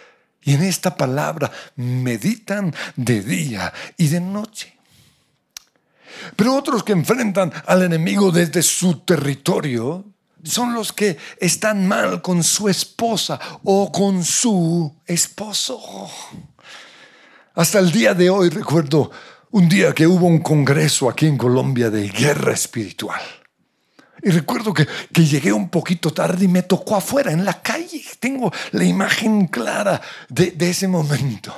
Y 0.41 0.53
en 0.53 0.63
esta 0.63 0.95
palabra 0.95 1.51
meditan 1.75 2.73
de 2.95 3.21
día 3.21 3.71
y 3.97 4.07
de 4.07 4.19
noche. 4.19 4.72
Pero 6.35 6.55
otros 6.55 6.83
que 6.83 6.93
enfrentan 6.93 7.51
al 7.65 7.83
enemigo 7.83 8.31
desde 8.31 8.61
su 8.61 8.99
territorio 8.99 10.05
son 10.43 10.73
los 10.73 10.91
que 10.91 11.17
están 11.39 11.87
mal 11.87 12.21
con 12.21 12.43
su 12.43 12.67
esposa 12.67 13.39
o 13.63 13.91
con 13.91 14.23
su 14.23 14.93
esposo. 15.05 15.79
Hasta 17.55 17.79
el 17.79 17.91
día 17.91 18.13
de 18.13 18.29
hoy 18.29 18.49
recuerdo 18.49 19.11
un 19.51 19.69
día 19.69 19.93
que 19.93 20.07
hubo 20.07 20.25
un 20.25 20.39
congreso 20.39 21.09
aquí 21.09 21.27
en 21.27 21.37
Colombia 21.37 21.89
de 21.89 22.09
guerra 22.09 22.53
espiritual. 22.53 23.21
Y 24.23 24.31
recuerdo 24.31 24.73
que, 24.73 24.87
llegué 25.13 25.51
un 25.51 25.69
poquito 25.69 26.11
tarde 26.11 26.45
y 26.45 26.47
me 26.47 26.63
tocó 26.63 26.95
afuera, 26.95 27.31
en 27.31 27.43
la 27.43 27.61
calle. 27.61 28.01
Tengo 28.19 28.51
la 28.71 28.85
imagen 28.85 29.47
clara 29.47 30.01
de, 30.29 30.51
de 30.51 30.69
ese 30.69 30.87
momento. 30.87 31.53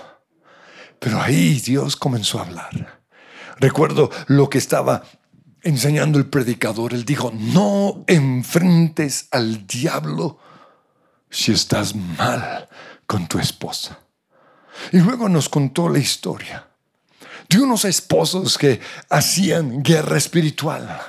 Pero 1.00 1.22
ahí 1.22 1.60
Dios 1.60 1.96
comenzó 1.96 2.40
a 2.40 2.42
hablar. 2.42 2.95
Recuerdo 3.58 4.10
lo 4.28 4.50
que 4.50 4.58
estaba 4.58 5.04
enseñando 5.62 6.18
el 6.20 6.28
predicador. 6.28 6.94
Él 6.94 7.06
dijo, 7.06 7.32
no 7.34 8.04
enfrentes 8.08 9.28
al 9.32 9.66
diablo 9.66 10.40
si 11.30 11.52
estás 11.52 11.96
mal 11.96 12.70
con 13.06 13.28
tu 13.28 13.40
esposa. 13.40 14.00
Y 14.92 15.00
luego 15.00 15.30
nos 15.30 15.50
contó 15.50 15.90
la 15.90 16.00
historia 16.00 16.68
de 17.50 17.60
unos 17.60 17.86
esposos 17.86 18.58
que 18.58 18.80
hacían 19.10 19.84
guerra 19.84 20.18
espiritual, 20.18 21.02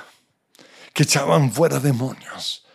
que 0.93 1.03
echaban 1.03 1.51
fuera 1.51 1.79
demonios. 1.79 2.65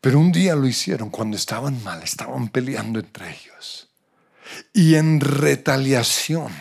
Pero 0.00 0.18
un 0.18 0.32
día 0.32 0.54
lo 0.54 0.66
hicieron 0.66 1.10
cuando 1.10 1.36
estaban 1.36 1.82
mal, 1.82 2.02
estaban 2.02 2.48
peleando 2.48 3.00
entre 3.00 3.30
ellos. 3.30 3.88
Y 4.72 4.96
en 4.96 5.20
retaliación, 5.20 6.52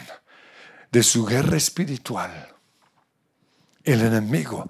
de 0.94 1.02
su 1.02 1.26
guerra 1.26 1.58
espiritual, 1.58 2.50
el 3.84 4.02
enemigo 4.02 4.70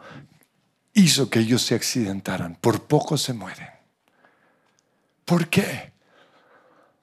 hizo 0.94 1.30
que 1.30 1.40
ellos 1.40 1.62
se 1.64 1.76
accidentaran. 1.76 2.56
Por 2.56 2.84
poco 2.84 3.18
se 3.18 3.34
mueren. 3.34 3.68
¿Por 5.26 5.50
qué? 5.50 5.92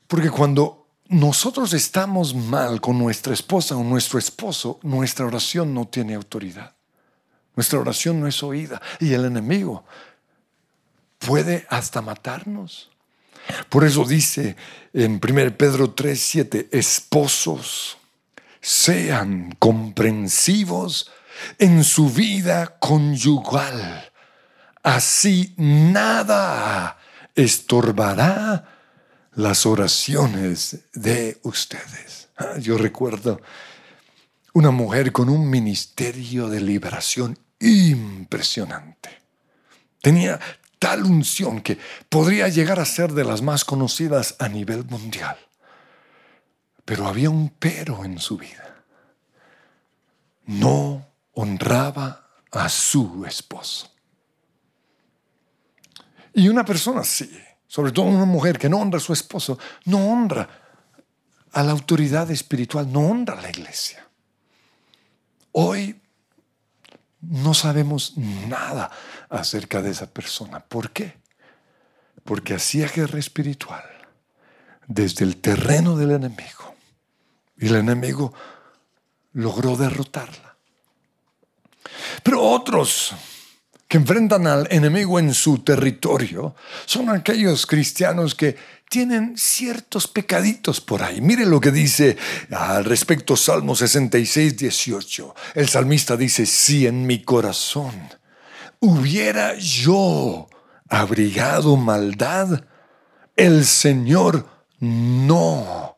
Porque 0.06 0.30
cuando 0.30 0.86
nosotros 1.08 1.74
estamos 1.74 2.34
mal 2.34 2.80
con 2.80 2.98
nuestra 2.98 3.34
esposa 3.34 3.76
o 3.76 3.84
nuestro 3.84 4.18
esposo, 4.18 4.80
nuestra 4.82 5.26
oración 5.26 5.74
no 5.74 5.86
tiene 5.86 6.14
autoridad. 6.14 6.74
Nuestra 7.54 7.78
oración 7.78 8.20
no 8.20 8.26
es 8.26 8.42
oída 8.42 8.80
y 9.00 9.12
el 9.12 9.26
enemigo 9.26 9.84
puede 11.18 11.66
hasta 11.68 12.00
matarnos. 12.00 12.90
Por 13.68 13.84
eso 13.84 14.02
dice 14.06 14.56
en 14.94 15.20
1 15.22 15.56
Pedro 15.58 15.90
3, 15.90 16.18
7, 16.18 16.68
esposos, 16.72 17.99
sean 18.60 19.54
comprensivos 19.58 21.10
en 21.58 21.84
su 21.84 22.10
vida 22.10 22.78
conyugal. 22.78 24.10
Así 24.82 25.54
nada 25.56 26.98
estorbará 27.34 28.68
las 29.34 29.66
oraciones 29.66 30.78
de 30.92 31.38
ustedes. 31.42 32.28
Ah, 32.36 32.58
yo 32.58 32.78
recuerdo 32.78 33.40
una 34.52 34.70
mujer 34.70 35.12
con 35.12 35.28
un 35.28 35.48
ministerio 35.48 36.48
de 36.48 36.60
liberación 36.60 37.38
impresionante. 37.60 39.10
Tenía 40.02 40.40
tal 40.78 41.04
unción 41.04 41.60
que 41.60 41.78
podría 42.08 42.48
llegar 42.48 42.80
a 42.80 42.86
ser 42.86 43.12
de 43.12 43.24
las 43.24 43.42
más 43.42 43.64
conocidas 43.64 44.36
a 44.38 44.48
nivel 44.48 44.84
mundial. 44.86 45.36
Pero 46.84 47.06
había 47.06 47.30
un 47.30 47.50
pero 47.50 48.04
en 48.04 48.18
su 48.18 48.36
vida. 48.36 48.84
No 50.46 51.06
honraba 51.34 52.28
a 52.50 52.68
su 52.68 53.24
esposo. 53.24 53.90
Y 56.34 56.48
una 56.48 56.64
persona 56.64 57.00
así, 57.00 57.30
sobre 57.66 57.92
todo 57.92 58.06
una 58.06 58.24
mujer 58.24 58.58
que 58.58 58.68
no 58.68 58.78
honra 58.78 58.98
a 58.98 59.00
su 59.00 59.12
esposo, 59.12 59.58
no 59.84 60.10
honra 60.10 60.48
a 61.52 61.62
la 61.62 61.72
autoridad 61.72 62.30
espiritual, 62.30 62.90
no 62.92 63.00
honra 63.00 63.38
a 63.38 63.42
la 63.42 63.50
iglesia. 63.50 64.06
Hoy 65.52 66.00
no 67.20 67.54
sabemos 67.54 68.16
nada 68.16 68.90
acerca 69.28 69.82
de 69.82 69.90
esa 69.90 70.06
persona. 70.06 70.60
¿Por 70.60 70.90
qué? 70.90 71.18
Porque 72.24 72.54
hacía 72.54 72.88
guerra 72.88 73.18
espiritual 73.18 73.84
desde 74.86 75.24
el 75.24 75.36
terreno 75.36 75.96
del 75.96 76.12
enemigo. 76.12 76.59
Y 77.60 77.68
el 77.68 77.76
enemigo 77.76 78.32
logró 79.34 79.76
derrotarla. 79.76 80.56
Pero 82.22 82.42
otros 82.42 83.14
que 83.86 83.96
enfrentan 83.96 84.46
al 84.46 84.68
enemigo 84.70 85.18
en 85.18 85.34
su 85.34 85.58
territorio 85.58 86.54
son 86.86 87.10
aquellos 87.10 87.66
cristianos 87.66 88.34
que 88.34 88.56
tienen 88.88 89.36
ciertos 89.36 90.08
pecaditos 90.08 90.80
por 90.80 91.02
ahí. 91.02 91.20
Mire 91.20 91.46
lo 91.46 91.60
que 91.60 91.70
dice 91.70 92.16
al 92.50 92.84
respecto 92.84 93.36
Salmo 93.36 93.74
66, 93.74 94.56
18. 94.56 95.34
El 95.54 95.68
salmista 95.68 96.16
dice, 96.16 96.46
si 96.46 96.86
en 96.86 97.06
mi 97.06 97.22
corazón 97.22 97.94
hubiera 98.80 99.54
yo 99.56 100.48
abrigado 100.88 101.76
maldad, 101.76 102.64
el 103.36 103.64
Señor 103.64 104.48
no 104.80 105.89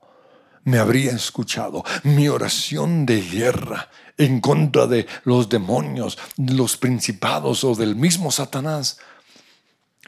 me 0.65 0.79
habría 0.79 1.13
escuchado. 1.13 1.85
Mi 2.05 2.29
oración 2.29 3.07
de 3.07 3.21
guerra 3.21 3.91
en 4.19 4.41
contra 4.41 4.87
de 4.87 5.07
los 5.25 5.49
demonios, 5.49 6.19
los 6.37 6.77
principados 6.77 7.65
o 7.65 7.75
del 7.75 7.97
mismo 7.97 8.31
Satanás 8.31 8.99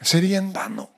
sería 0.01 0.37
en 0.37 0.53
vano. 0.53 0.91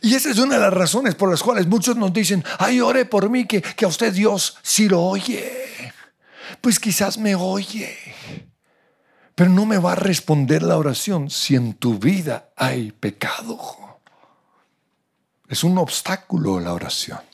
Y 0.00 0.14
esa 0.14 0.30
es 0.30 0.38
una 0.38 0.54
de 0.54 0.60
las 0.60 0.72
razones 0.72 1.14
por 1.14 1.30
las 1.30 1.42
cuales 1.42 1.66
muchos 1.66 1.96
nos 1.96 2.12
dicen, 2.12 2.44
ay, 2.58 2.80
ore 2.80 3.04
por 3.04 3.28
mí, 3.28 3.46
que, 3.46 3.60
que 3.60 3.84
a 3.84 3.88
usted 3.88 4.12
Dios 4.12 4.56
sí 4.62 4.88
lo 4.88 5.02
oye. 5.02 5.92
Pues 6.60 6.78
quizás 6.80 7.18
me 7.18 7.34
oye, 7.34 7.98
pero 9.34 9.50
no 9.50 9.66
me 9.66 9.78
va 9.78 9.92
a 9.92 9.96
responder 9.96 10.62
la 10.62 10.78
oración 10.78 11.28
si 11.28 11.56
en 11.56 11.74
tu 11.74 11.98
vida 11.98 12.50
hay 12.56 12.92
pecado. 12.92 13.58
Es 15.48 15.64
un 15.64 15.76
obstáculo 15.76 16.60
la 16.60 16.72
oración. 16.72 17.33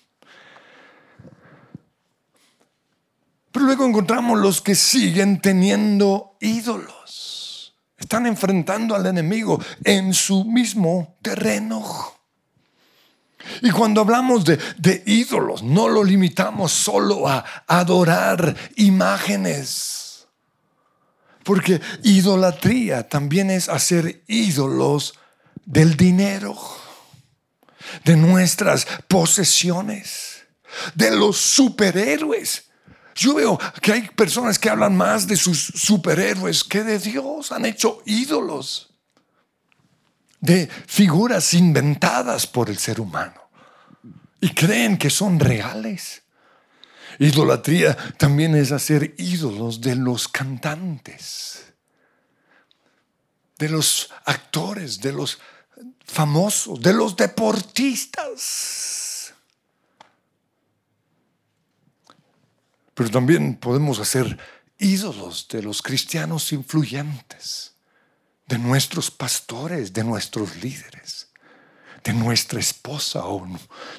Pero 3.52 3.64
luego 3.64 3.84
encontramos 3.84 4.38
los 4.38 4.60
que 4.60 4.74
siguen 4.74 5.40
teniendo 5.40 6.36
ídolos. 6.40 7.74
Están 7.98 8.26
enfrentando 8.26 8.94
al 8.94 9.06
enemigo 9.06 9.60
en 9.84 10.14
su 10.14 10.44
mismo 10.44 11.18
terreno. 11.20 12.14
Y 13.62 13.70
cuando 13.70 14.02
hablamos 14.02 14.44
de, 14.44 15.02
ídolos, 15.06 15.62
no 15.62 15.88
lo 15.88 16.04
limitamos 16.04 16.72
solo 16.72 17.28
a 17.28 17.44
adorar 17.66 18.56
imágenes. 18.76 20.28
Porque 21.42 21.80
idolatría 22.04 23.08
también 23.08 23.50
es 23.50 23.68
hacer 23.68 24.22
ídolos 24.28 25.14
del 25.64 25.96
dinero, 25.96 26.56
de 28.04 28.16
nuestras 28.16 28.86
posesiones, 29.08 30.44
de 30.94 31.10
los 31.10 31.38
superhéroes 31.38 32.69
yo 33.14 33.34
veo 33.34 33.58
que 33.82 33.92
hay 33.92 34.02
personas 34.08 34.58
que 34.58 34.70
hablan 34.70 34.96
más 34.96 35.26
de 35.26 35.36
sus 35.36 35.72
superhéroes 35.74 36.64
que 36.64 36.82
de 36.82 36.98
Dios. 36.98 37.52
Han 37.52 37.64
hecho 37.64 38.02
ídolos 38.06 38.90
de 40.40 40.68
figuras 40.86 41.54
inventadas 41.54 42.46
por 42.46 42.70
el 42.70 42.78
ser 42.78 43.00
humano 43.00 43.50
y 44.40 44.50
creen 44.50 44.96
que 44.96 45.10
son 45.10 45.38
reales. 45.38 46.22
Idolatría 47.18 47.96
también 48.16 48.54
es 48.54 48.72
hacer 48.72 49.14
ídolos 49.18 49.80
de 49.82 49.94
los 49.96 50.26
cantantes, 50.28 51.74
de 53.58 53.68
los 53.68 54.10
actores, 54.24 55.00
de 55.00 55.12
los 55.12 55.38
famosos, 56.06 56.80
de 56.80 56.94
los 56.94 57.16
deportistas. 57.16 58.99
Pero 63.00 63.08
también 63.08 63.54
podemos 63.54 63.98
hacer 63.98 64.36
ídolos 64.76 65.48
de 65.48 65.62
los 65.62 65.80
cristianos 65.80 66.52
influyentes, 66.52 67.72
de 68.46 68.58
nuestros 68.58 69.10
pastores, 69.10 69.94
de 69.94 70.04
nuestros 70.04 70.56
líderes, 70.56 71.30
de 72.04 72.12
nuestra 72.12 72.60
esposa 72.60 73.24
o 73.24 73.48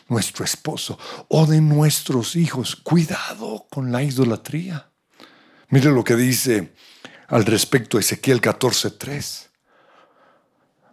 nuestro 0.08 0.46
esposo 0.46 1.00
o 1.30 1.48
de 1.48 1.62
nuestros 1.62 2.36
hijos. 2.36 2.76
Cuidado 2.76 3.66
con 3.72 3.92
la 3.92 4.04
idolatría. 4.04 4.92
Mire 5.70 5.90
lo 5.90 6.04
que 6.04 6.16
dice 6.16 6.72
al 7.28 7.46
respecto 7.46 7.98
Ezequiel 7.98 8.40
14:3. 8.40 9.50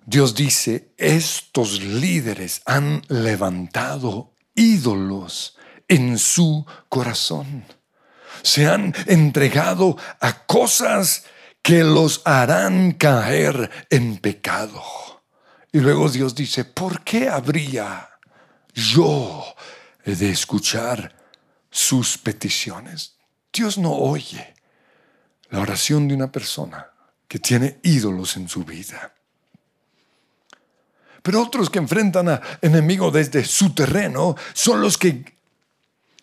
Dios 0.06 0.34
dice, 0.34 0.94
estos 0.96 1.82
líderes 1.82 2.62
han 2.64 3.02
levantado 3.08 4.32
ídolos 4.54 5.58
en 5.88 6.16
su 6.16 6.64
corazón 6.88 7.64
se 8.42 8.66
han 8.66 8.94
entregado 9.06 9.96
a 10.20 10.44
cosas 10.46 11.24
que 11.62 11.84
los 11.84 12.22
harán 12.24 12.92
caer 12.92 13.70
en 13.90 14.18
pecado. 14.18 14.82
Y 15.72 15.80
luego 15.80 16.08
Dios 16.08 16.34
dice, 16.34 16.64
¿por 16.64 17.04
qué 17.04 17.28
habría 17.28 18.08
yo 18.74 19.44
de 20.04 20.30
escuchar 20.30 21.14
sus 21.70 22.16
peticiones? 22.16 23.16
Dios 23.52 23.76
no 23.78 23.92
oye 23.92 24.54
la 25.50 25.60
oración 25.60 26.08
de 26.08 26.14
una 26.14 26.32
persona 26.32 26.90
que 27.26 27.38
tiene 27.38 27.80
ídolos 27.82 28.36
en 28.36 28.48
su 28.48 28.64
vida. 28.64 29.14
Pero 31.22 31.42
otros 31.42 31.68
que 31.68 31.78
enfrentan 31.78 32.28
a 32.28 32.40
enemigo 32.62 33.10
desde 33.10 33.44
su 33.44 33.74
terreno 33.74 34.36
son 34.54 34.80
los 34.80 34.96
que 34.96 35.37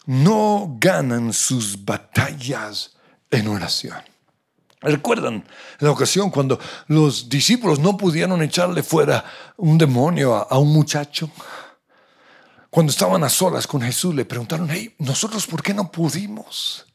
no 0.06 0.78
ganan 0.80 1.34
sus 1.34 1.84
batallas 1.84 2.96
en 3.32 3.48
oración. 3.48 3.98
¿Recuerdan 4.82 5.44
la 5.80 5.89
ocasión 5.89 6.30
cuando 6.30 6.60
los 6.88 7.28
discípulos 7.28 7.80
no 7.80 7.98
pudieron 7.98 8.41
echarle 8.44 8.84
fuera 8.84 9.26
un 9.58 9.78
demonio 9.78 10.36
a, 10.36 10.58
un 10.60 10.72
muchacho? 10.72 11.30
Cuando 12.70 12.91
estaban 12.91 13.24
a 13.24 13.30
solas 13.30 13.65
con 13.65 13.82
Jesús 13.82 14.13
le 14.13 14.26
preguntaron, 14.26 14.68
hey, 14.70 14.94
¿nosotros 15.00 15.48
por 15.48 15.63
qué 15.63 15.74
no 15.74 15.91
pudimos? 15.91 16.86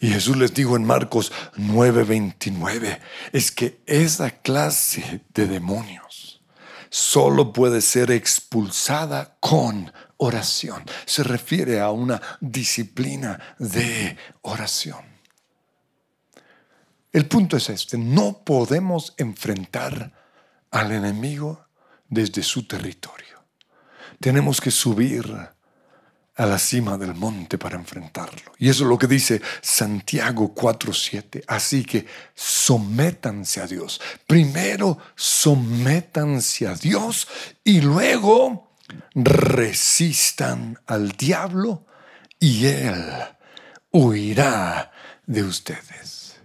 Y 0.00 0.08
Jesús 0.08 0.36
les 0.36 0.52
dijo 0.54 0.76
en 0.76 0.84
Marcos 0.84 1.30
9:29, 1.56 2.98
es 3.32 3.52
que 3.52 3.82
esa 3.86 4.30
clase 4.30 5.20
de 5.34 5.46
demonios 5.46 6.40
solo 6.88 7.52
puede 7.52 7.82
ser 7.82 8.10
expulsada 8.10 9.36
con 9.38 9.92
oración. 10.20 10.84
Se 11.06 11.22
refiere 11.22 11.80
a 11.80 11.90
una 11.90 12.20
disciplina 12.40 13.56
de 13.58 14.16
oración. 14.42 15.04
El 17.12 17.26
punto 17.26 17.56
es 17.56 17.68
este, 17.70 17.98
no 17.98 18.44
podemos 18.44 19.14
enfrentar 19.16 20.12
al 20.70 20.92
enemigo 20.92 21.66
desde 22.08 22.42
su 22.42 22.66
territorio. 22.66 23.40
tenemos 24.20 24.60
que 24.60 24.70
subir 24.70 25.24
a 26.36 26.46
la 26.46 26.58
cima 26.58 26.98
del 26.98 27.14
monte 27.14 27.56
para 27.56 27.76
enfrentarlo. 27.76 28.52
Y 28.58 28.68
eso 28.68 28.84
es 28.84 28.88
lo 28.90 28.98
que 28.98 29.06
dice 29.06 29.40
Santiago 29.62 30.54
4:7. 30.54 31.42
Así 31.46 31.84
que 31.84 32.06
sométanse 32.34 33.62
a 33.62 33.66
Dios. 33.66 33.98
Primero 34.26 34.98
sométanse 35.16 36.66
a 36.66 36.74
Dios 36.74 37.26
y 37.64 37.80
luego 37.80 38.69
resistan 39.14 40.78
al 40.86 41.12
diablo 41.12 41.86
y 42.38 42.66
él 42.66 43.04
huirá 43.92 44.92
de 45.26 45.42
ustedes. 45.42 46.36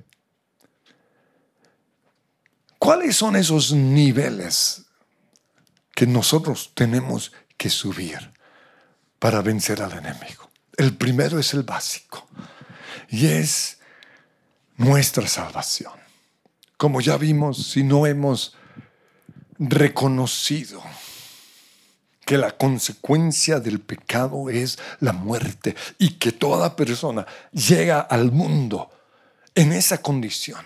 ¿Cuáles 2.78 3.16
son 3.16 3.36
esos 3.36 3.72
niveles 3.72 4.84
que 5.96 6.06
nosotros 6.06 6.72
tenemos 6.76 7.32
que 7.58 7.70
subir 7.70 8.34
para 9.18 9.42
vencer 9.42 9.82
al 9.82 9.94
enemigo? 9.94 10.50
El 10.78 10.96
primero 10.96 11.40
es 11.40 11.54
el 11.54 11.64
básico 11.64 12.28
y 13.10 13.28
es 13.28 13.80
nuestra 14.78 15.28
salvación. 15.28 15.94
Como 16.78 17.00
ya 17.02 17.18
vimos, 17.18 17.72
si 17.72 17.84
no 17.84 18.06
hemos 18.06 18.56
reconocido 19.58 20.84
que 22.26 22.38
la 22.38 22.58
consecuencia 22.58 23.60
del 23.60 23.80
pecado 23.80 24.50
es 24.50 24.80
la 25.00 25.14
muerte 25.14 25.76
y 26.00 26.16
que 26.16 26.32
toda 26.32 26.76
persona 26.76 27.26
llega 27.52 28.02
al 28.02 28.32
mundo 28.32 28.90
en 29.54 29.72
esa 29.72 30.00
condición 30.00 30.66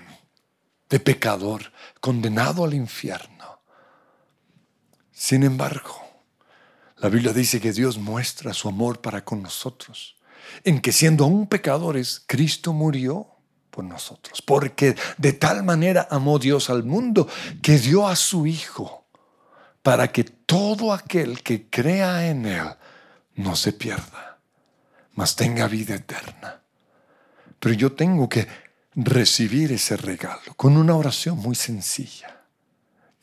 de 0.90 1.00
pecador, 1.00 1.72
condenado 2.00 2.64
al 2.64 2.74
infierno. 2.74 3.60
Sin 5.12 5.44
embargo, 5.44 6.02
la 6.98 7.10
Biblia 7.10 7.34
dice 7.34 7.60
que 7.60 7.74
Dios 7.74 7.98
muestra 7.98 8.54
su 8.54 8.70
amor 8.70 9.02
para 9.02 9.24
con 9.24 9.44
nosotros, 9.44 10.16
en 10.64 10.80
que 10.80 10.92
siendo 10.92 11.26
aún 11.26 11.46
pecadores, 11.48 12.24
Cristo 12.26 12.74
murió 12.74 13.28
por 13.70 13.84
nosotros, 13.84 14.42
porque 14.42 14.96
de 15.18 15.34
tal 15.34 15.64
manera 15.64 16.08
amó 16.10 16.40
Dios 16.40 16.70
al 16.70 16.84
mundo 16.84 17.28
que 17.62 17.78
dio 17.78 18.08
a 18.08 18.16
su 18.16 18.48
Hijo 18.48 18.99
para 19.82 20.12
que 20.12 20.24
todo 20.24 20.94
aquel 20.94 21.42
que 21.42 21.70
crea 21.70 22.28
en 22.28 22.46
Él 22.46 22.68
no 23.36 23.56
se 23.56 23.74
pierda, 23.74 24.38
mas 25.14 25.36
tenga 25.36 25.68
vida 25.68 25.96
eterna. 25.96 26.62
Pero 27.60 27.76
yo 27.76 27.94
tengo 27.94 28.28
que 28.28 28.48
recibir 28.96 29.72
ese 29.72 29.98
regalo 29.98 30.54
con 30.56 30.78
una 30.78 30.96
oración 30.96 31.38
muy 31.38 31.56
sencilla. 31.56 32.42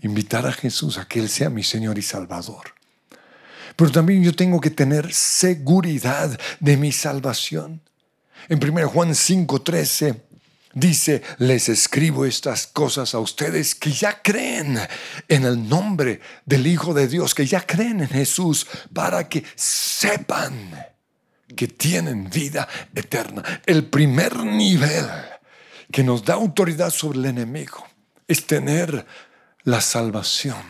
Invitar 0.00 0.46
a 0.46 0.52
Jesús 0.52 0.98
a 0.98 1.06
que 1.06 1.20
Él 1.20 1.28
sea 1.28 1.50
mi 1.50 1.62
Señor 1.62 1.98
y 1.98 2.02
Salvador. 2.02 2.74
Pero 3.76 3.90
también 3.90 4.22
yo 4.22 4.34
tengo 4.34 4.60
que 4.60 4.70
tener 4.70 5.12
seguridad 5.12 6.38
de 6.60 6.76
mi 6.76 6.92
salvación. 6.92 7.82
En 8.48 8.62
1 8.62 8.88
Juan 8.88 9.10
5:13 9.14 10.22
Dice, 10.78 11.22
les 11.38 11.70
escribo 11.70 12.26
estas 12.26 12.66
cosas 12.66 13.14
a 13.14 13.18
ustedes 13.18 13.74
que 13.74 13.90
ya 13.90 14.20
creen 14.20 14.78
en 15.26 15.44
el 15.46 15.66
nombre 15.66 16.20
del 16.44 16.66
Hijo 16.66 16.92
de 16.92 17.08
Dios, 17.08 17.34
que 17.34 17.46
ya 17.46 17.62
creen 17.62 18.02
en 18.02 18.10
Jesús, 18.10 18.66
para 18.92 19.26
que 19.26 19.42
sepan 19.54 20.78
que 21.56 21.66
tienen 21.66 22.28
vida 22.28 22.68
eterna. 22.94 23.42
El 23.64 23.86
primer 23.86 24.36
nivel 24.36 25.08
que 25.90 26.04
nos 26.04 26.22
da 26.22 26.34
autoridad 26.34 26.90
sobre 26.90 27.20
el 27.20 27.24
enemigo 27.24 27.82
es 28.28 28.46
tener 28.46 29.06
la 29.62 29.80
salvación 29.80 30.62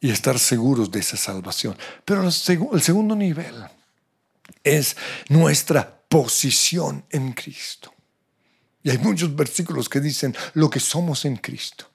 y 0.00 0.12
estar 0.12 0.38
seguros 0.38 0.90
de 0.90 1.00
esa 1.00 1.18
salvación. 1.18 1.76
Pero 2.06 2.24
el, 2.24 2.32
segundo 2.32 3.14
nivel 3.14 3.66
es 4.64 4.96
nuestra 5.28 6.00
posición 6.08 7.04
en 7.10 7.34
Cristo. 7.34 7.92
Y 8.82 8.90
hay 8.90 8.98
muchos 8.98 9.34
versículos 9.34 9.88
que 9.88 10.00
dicen 10.00 10.34
lo 10.54 10.70
que 10.70 10.80
somos 10.80 11.24
en 11.24 11.36
Cristo. 11.36 11.90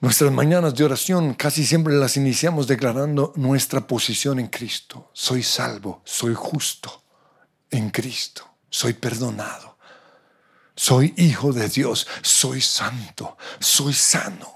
Nuestras 0.00 0.30
mañanas 0.32 0.74
de 0.74 0.84
oración 0.84 1.32
casi 1.32 1.64
siempre 1.64 1.94
las 1.94 2.18
iniciamos 2.18 2.66
declarando 2.66 3.32
nuestra 3.36 3.86
posición 3.86 4.38
en 4.38 4.48
Cristo. 4.48 5.10
Soy 5.14 5.42
salvo, 5.42 6.02
soy 6.04 6.34
justo 6.34 7.02
en 7.70 7.88
Cristo, 7.88 8.46
soy 8.68 8.92
perdonado, 8.92 9.78
soy 10.76 11.14
hijo 11.16 11.54
de 11.54 11.70
Dios, 11.70 12.06
soy 12.20 12.60
santo, 12.60 13.38
soy 13.60 13.94
sano. 13.94 14.52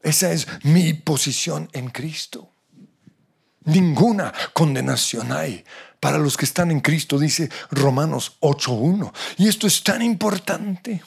Esa 0.00 0.32
es 0.32 0.46
mi 0.62 0.94
posición 0.94 1.68
en 1.72 1.90
Cristo. 1.90 2.50
Ninguna 3.64 4.32
condenación 4.52 5.32
hay 5.32 5.64
para 6.04 6.18
los 6.18 6.36
que 6.36 6.44
están 6.44 6.70
en 6.70 6.80
Cristo, 6.80 7.18
dice 7.18 7.48
Romanos 7.70 8.36
8.1. 8.40 9.10
Y 9.38 9.48
esto 9.48 9.66
es 9.66 9.82
tan 9.82 10.02
importante 10.02 11.02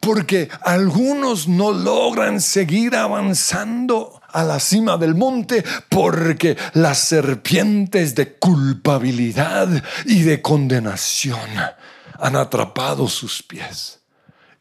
porque 0.00 0.48
algunos 0.62 1.46
no 1.46 1.70
logran 1.70 2.40
seguir 2.40 2.96
avanzando 2.96 4.20
a 4.32 4.42
la 4.42 4.58
cima 4.58 4.96
del 4.96 5.14
monte 5.14 5.62
porque 5.88 6.56
las 6.74 6.98
serpientes 6.98 8.16
de 8.16 8.34
culpabilidad 8.38 9.68
y 10.04 10.22
de 10.22 10.42
condenación 10.42 11.48
han 12.18 12.34
atrapado 12.34 13.06
sus 13.06 13.40
pies 13.40 14.00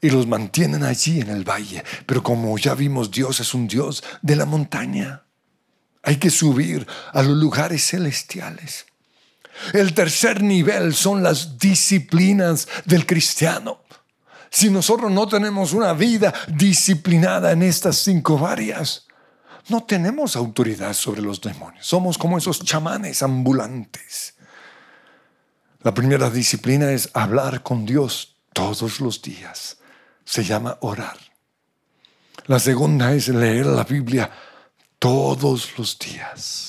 y 0.03 0.11
los 0.11 0.27
mantienen 0.27 0.83
allí 0.83 1.19
en 1.19 1.31
el 1.31 1.49
valle. 1.49 1.83
Pero 2.05 2.21
como 2.21 2.55
ya 2.59 2.75
vimos, 2.75 3.09
Dios 3.09 3.39
es 3.39 3.55
un 3.55 3.67
Dios 3.67 4.03
de 4.21 4.35
la 4.35 4.45
montaña. 4.45 5.23
Hay 6.03 6.17
que 6.17 6.29
subir 6.29 6.85
a 7.11 7.23
los 7.23 7.35
lugares 7.35 7.89
celestiales. 7.89 8.85
El 9.73 9.93
tercer 9.93 10.41
nivel 10.41 10.93
son 10.93 11.21
las 11.21 11.57
disciplinas 11.57 12.67
del 12.85 13.05
cristiano. 13.05 13.81
Si 14.49 14.69
nosotros 14.69 15.11
no 15.11 15.27
tenemos 15.27 15.73
una 15.73 15.93
vida 15.93 16.33
disciplinada 16.47 17.51
en 17.51 17.63
estas 17.63 17.97
cinco 17.97 18.47
áreas, 18.47 19.05
no 19.67 19.83
tenemos 19.83 20.35
autoridad 20.35 20.93
sobre 20.93 21.21
los 21.21 21.39
demonios. 21.39 21.85
Somos 21.85 22.17
como 22.17 22.37
esos 22.37 22.63
chamanes 22.63 23.21
ambulantes. 23.21 24.33
La 25.83 25.93
primera 25.93 26.29
disciplina 26.29 26.91
es 26.91 27.09
hablar 27.13 27.61
con 27.61 27.85
Dios 27.85 28.35
todos 28.53 28.99
los 28.99 29.21
días. 29.21 29.77
Se 30.25 30.43
llama 30.43 30.77
orar. 30.81 31.17
La 32.47 32.59
segunda 32.59 33.13
es 33.13 33.27
leer 33.27 33.67
la 33.67 33.83
Biblia 33.83 34.29
todos 34.97 35.77
los 35.77 35.97
días. 35.99 36.68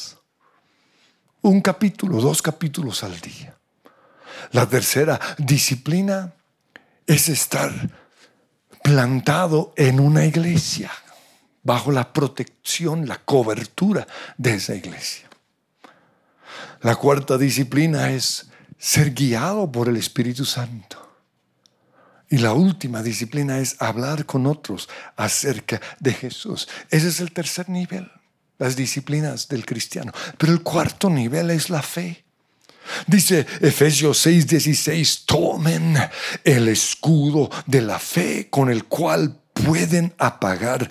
Un 1.42 1.62
capítulo, 1.62 2.20
dos 2.20 2.42
capítulos 2.42 3.02
al 3.02 3.18
día. 3.18 3.56
La 4.52 4.68
tercera 4.68 5.18
disciplina 5.38 6.34
es 7.06 7.30
estar 7.30 7.72
plantado 8.82 9.72
en 9.76 10.00
una 10.00 10.26
iglesia, 10.26 10.90
bajo 11.62 11.92
la 11.92 12.12
protección, 12.12 13.08
la 13.08 13.18
cobertura 13.18 14.06
de 14.36 14.54
esa 14.54 14.74
iglesia. 14.74 15.28
La 16.82 16.96
cuarta 16.96 17.38
disciplina 17.38 18.10
es 18.10 18.50
ser 18.78 19.12
guiado 19.12 19.70
por 19.72 19.88
el 19.88 19.96
Espíritu 19.96 20.44
Santo. 20.44 20.98
Y 22.28 22.38
la 22.38 22.52
última 22.52 23.02
disciplina 23.02 23.58
es 23.58 23.80
hablar 23.80 24.26
con 24.26 24.46
otros 24.46 24.88
acerca 25.16 25.80
de 25.98 26.12
Jesús. 26.12 26.68
Ese 26.90 27.08
es 27.08 27.20
el 27.20 27.32
tercer 27.32 27.68
nivel 27.68 28.10
las 28.60 28.76
disciplinas 28.76 29.48
del 29.48 29.66
cristiano. 29.66 30.12
Pero 30.38 30.52
el 30.52 30.62
cuarto 30.62 31.10
nivel 31.10 31.50
es 31.50 31.70
la 31.70 31.82
fe. 31.82 32.24
Dice 33.06 33.46
Efesios 33.60 34.24
6:16, 34.26 35.24
tomen 35.24 35.96
el 36.44 36.68
escudo 36.68 37.50
de 37.66 37.80
la 37.80 37.98
fe 37.98 38.48
con 38.50 38.70
el 38.70 38.84
cual 38.84 39.40
pueden 39.54 40.14
apagar 40.18 40.90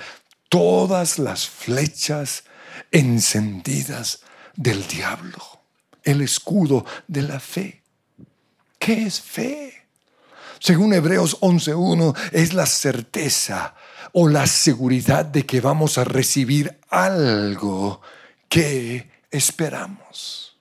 todas 0.49 1.19
las 1.19 1.47
flechas 1.47 2.43
encendidas 2.91 4.21
del 4.55 4.85
diablo. 4.87 5.61
El 6.03 6.21
escudo 6.21 6.85
de 7.07 7.21
la 7.21 7.39
fe. 7.39 7.83
¿Qué 8.79 9.03
es 9.03 9.21
fe? 9.21 9.85
Según 10.59 10.93
Hebreos 10.93 11.39
11.1, 11.41 12.15
es 12.31 12.53
la 12.53 12.65
certeza 12.65 13.75
o 14.13 14.27
la 14.27 14.47
seguridad 14.47 15.25
de 15.25 15.45
que 15.45 15.61
vamos 15.61 15.97
a 15.97 16.03
recibir 16.03 16.79
algo 16.89 18.01
que 18.47 19.09
esperamos. 19.31 20.57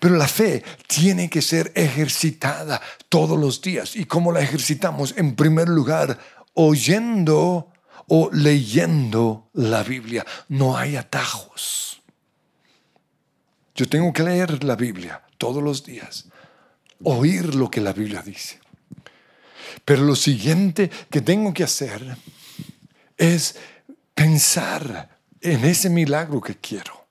Pero 0.00 0.16
la 0.16 0.28
fe 0.28 0.64
tiene 0.86 1.28
que 1.28 1.42
ser 1.42 1.72
ejercitada 1.74 2.80
todos 3.08 3.38
los 3.38 3.60
días. 3.60 3.96
¿Y 3.96 4.06
cómo 4.06 4.32
la 4.32 4.40
ejercitamos? 4.40 5.14
En 5.16 5.36
primer 5.36 5.68
lugar, 5.68 6.18
oyendo 6.54 7.72
o 8.08 8.30
leyendo 8.32 9.48
la 9.52 9.82
Biblia. 9.82 10.24
No 10.48 10.76
hay 10.76 10.96
atajos. 10.96 12.02
Yo 13.74 13.86
tengo 13.86 14.12
que 14.12 14.22
leer 14.22 14.64
la 14.64 14.76
Biblia 14.76 15.22
todos 15.38 15.62
los 15.62 15.82
días, 15.82 16.26
oír 17.02 17.54
lo 17.54 17.70
que 17.70 17.80
la 17.80 17.92
Biblia 17.92 18.22
dice. 18.22 18.60
Pero 19.84 20.02
lo 20.02 20.14
siguiente 20.14 20.90
que 21.10 21.22
tengo 21.22 21.54
que 21.54 21.64
hacer 21.64 22.16
es 23.16 23.56
pensar 24.14 25.18
en 25.40 25.64
ese 25.64 25.90
milagro 25.90 26.40
que 26.40 26.56
quiero. 26.56 27.06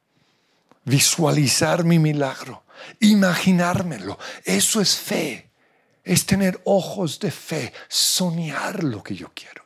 Visualizar 0.83 1.83
mi 1.83 1.99
milagro, 1.99 2.63
imaginármelo. 2.99 4.17
Eso 4.43 4.81
es 4.81 4.95
fe. 4.95 5.49
Es 6.03 6.25
tener 6.25 6.59
ojos 6.65 7.19
de 7.19 7.29
fe, 7.29 7.71
soñar 7.87 8.83
lo 8.83 9.03
que 9.03 9.15
yo 9.15 9.31
quiero. 9.35 9.63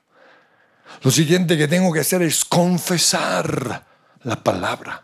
Lo 1.01 1.11
siguiente 1.11 1.57
que 1.57 1.67
tengo 1.67 1.93
que 1.93 2.01
hacer 2.01 2.21
es 2.21 2.43
confesar 2.43 3.85
la 4.23 4.43
palabra. 4.43 5.03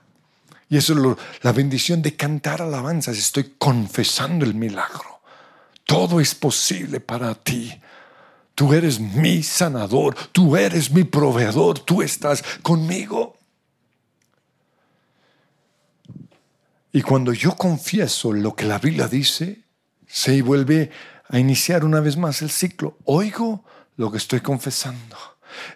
Y 0.69 0.77
eso 0.77 0.93
es 0.93 1.17
la 1.43 1.51
bendición 1.51 2.01
de 2.01 2.15
cantar 2.15 2.61
alabanzas. 2.61 3.17
Estoy 3.17 3.55
confesando 3.57 4.45
el 4.45 4.53
milagro. 4.53 5.21
Todo 5.85 6.19
es 6.19 6.33
posible 6.33 6.99
para 6.99 7.35
ti. 7.35 7.79
Tú 8.55 8.73
eres 8.73 8.99
mi 8.99 9.43
sanador, 9.43 10.15
tú 10.31 10.55
eres 10.55 10.91
mi 10.91 11.03
proveedor, 11.03 11.79
tú 11.79 12.01
estás 12.01 12.43
conmigo. 12.61 13.37
Y 16.93 17.01
cuando 17.01 17.33
yo 17.33 17.55
confieso 17.55 18.33
lo 18.33 18.55
que 18.55 18.65
la 18.65 18.77
Biblia 18.77 19.07
dice, 19.07 19.61
se 20.05 20.41
vuelve 20.41 20.91
a 21.29 21.39
iniciar 21.39 21.85
una 21.85 22.01
vez 22.01 22.17
más 22.17 22.41
el 22.41 22.49
ciclo. 22.49 22.97
Oigo 23.05 23.63
lo 23.95 24.11
que 24.11 24.17
estoy 24.17 24.41
confesando. 24.41 25.15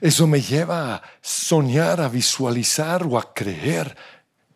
Eso 0.01 0.27
me 0.27 0.41
lleva 0.41 0.95
a 0.95 1.01
soñar, 1.21 2.01
a 2.01 2.09
visualizar 2.09 3.03
o 3.03 3.17
a 3.17 3.33
creer 3.33 3.95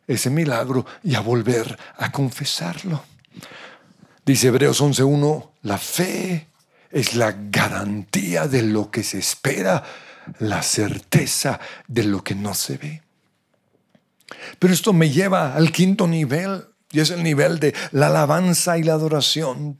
ese 0.07 0.29
milagro 0.29 0.85
y 1.03 1.15
a 1.15 1.21
volver 1.21 1.77
a 1.97 2.11
confesarlo. 2.11 3.03
Dice 4.25 4.47
Hebreos 4.47 4.81
11.1, 4.81 5.49
la 5.63 5.77
fe 5.77 6.48
es 6.91 7.15
la 7.15 7.35
garantía 7.51 8.47
de 8.47 8.63
lo 8.63 8.91
que 8.91 9.03
se 9.03 9.19
espera, 9.19 9.83
la 10.39 10.63
certeza 10.63 11.59
de 11.87 12.03
lo 12.03 12.23
que 12.23 12.35
no 12.35 12.53
se 12.53 12.77
ve. 12.77 13.01
Pero 14.59 14.73
esto 14.73 14.93
me 14.93 15.09
lleva 15.09 15.55
al 15.55 15.71
quinto 15.71 16.07
nivel, 16.07 16.65
y 16.91 16.99
es 16.99 17.11
el 17.11 17.23
nivel 17.23 17.59
de 17.59 17.73
la 17.91 18.07
alabanza 18.07 18.77
y 18.77 18.83
la 18.83 18.93
adoración 18.93 19.79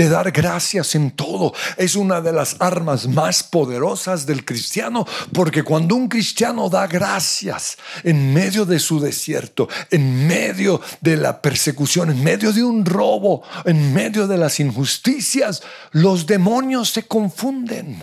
de 0.00 0.08
dar 0.08 0.30
gracias 0.30 0.94
en 0.94 1.10
todo. 1.10 1.52
Es 1.76 1.94
una 1.94 2.22
de 2.22 2.32
las 2.32 2.56
armas 2.58 3.06
más 3.06 3.42
poderosas 3.42 4.24
del 4.24 4.46
cristiano, 4.46 5.06
porque 5.34 5.62
cuando 5.62 5.94
un 5.94 6.08
cristiano 6.08 6.70
da 6.70 6.86
gracias 6.86 7.76
en 8.02 8.32
medio 8.32 8.64
de 8.64 8.78
su 8.78 8.98
desierto, 8.98 9.68
en 9.90 10.26
medio 10.26 10.80
de 11.02 11.18
la 11.18 11.42
persecución, 11.42 12.10
en 12.10 12.24
medio 12.24 12.50
de 12.50 12.64
un 12.64 12.86
robo, 12.86 13.42
en 13.66 13.92
medio 13.92 14.26
de 14.26 14.38
las 14.38 14.58
injusticias, 14.58 15.62
los 15.92 16.24
demonios 16.24 16.88
se 16.88 17.02
confunden 17.02 18.02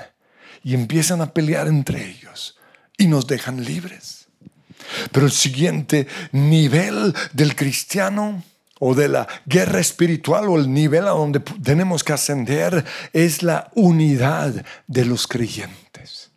y 0.64 0.76
empiezan 0.76 1.22
a 1.22 1.34
pelear 1.34 1.68
entre 1.68 2.08
ellos 2.12 2.60
y 2.96 3.08
nos 3.08 3.26
dejan 3.26 3.66
libres. 3.66 4.28
Pero 5.12 5.26
el 5.26 5.32
siguiente 5.32 6.08
nivel 6.32 7.16
del 7.34 7.56
cristiano 7.56 8.44
o 8.80 8.94
de 8.94 9.08
la 9.08 9.28
guerra 9.46 9.80
espiritual 9.80 10.48
o 10.50 10.58
el 10.58 10.72
nivel 10.72 11.08
a 11.08 11.12
donde 11.12 11.40
tenemos 11.40 12.04
que 12.04 12.14
ascender 12.14 12.86
es 13.14 13.44
la 13.44 13.72
unidad 13.76 14.66
de 14.88 15.06
los 15.06 15.28
creyentes. 15.28 16.32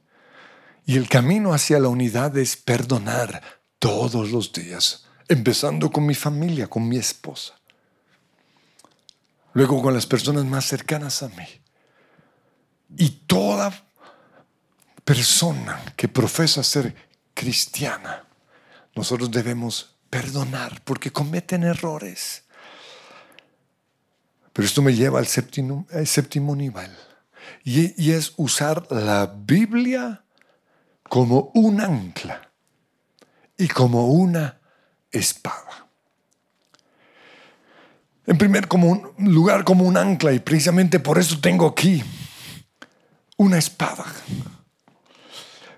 Y 0.86 0.96
el 0.96 1.08
camino 1.08 1.52
hacia 1.52 1.78
la 1.78 1.88
unidad 1.88 2.36
es 2.36 2.56
perdonar 2.56 3.42
todos 3.78 4.30
los 4.30 4.52
días, 4.52 5.06
empezando 5.28 5.90
con 5.90 6.04
mi 6.06 6.14
familia, 6.14 6.66
con 6.66 6.88
mi 6.88 6.96
esposa, 6.96 7.54
luego 9.52 9.80
con 9.82 9.94
las 9.94 10.06
personas 10.06 10.44
más 10.44 10.66
cercanas 10.66 11.22
a 11.22 11.28
mí. 11.28 11.46
Y 12.96 13.10
toda 13.26 13.72
persona 15.04 15.80
que 15.96 16.08
profesa 16.08 16.62
ser 16.64 16.94
cristiana, 17.34 18.24
nosotros 18.94 19.30
debemos 19.30 19.96
perdonar 20.10 20.82
porque 20.84 21.12
cometen 21.12 21.62
errores. 21.62 22.42
Pero 24.52 24.66
esto 24.66 24.82
me 24.82 24.94
lleva 24.94 25.20
al 25.20 25.26
séptimo, 25.26 25.86
nivel. 26.56 26.90
Y, 27.64 28.10
es 28.10 28.34
usar 28.36 28.86
la 28.90 29.32
Biblia 29.34 30.24
como 31.08 31.50
un 31.54 31.80
ancla 31.80 32.50
y 33.56 33.68
como 33.68 34.08
una 34.08 34.60
espada. 35.12 35.86
En 38.26 38.38
primer 38.38 38.68
lugar, 39.18 39.64
como 39.64 39.84
un 39.84 39.96
ancla, 39.96 40.32
y 40.32 40.40
precisamente 40.40 41.00
por 41.00 41.18
eso 41.18 41.40
tengo 41.40 41.66
aquí 41.66 42.02
una 43.36 43.58
espada. 43.58 44.04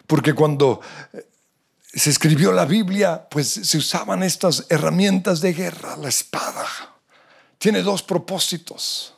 Porque 0.06 0.34
cuando 0.34 0.80
se 1.92 2.10
escribió 2.10 2.52
la 2.52 2.64
Biblia, 2.64 3.28
pues 3.30 3.48
se 3.48 3.76
usaban 3.76 4.22
estas 4.22 4.66
herramientas 4.70 5.40
de 5.40 5.52
guerra, 5.52 5.96
la 5.96 6.08
espada. 6.08 6.66
Tiene 7.58 7.82
dos 7.82 8.02
propósitos, 8.02 9.14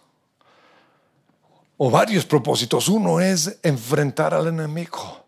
o 1.77 1.91
varios 1.91 2.25
propósitos. 2.25 2.89
Uno 2.89 3.21
es 3.21 3.59
enfrentar 3.63 4.35
al 4.35 4.49
enemigo, 4.49 5.27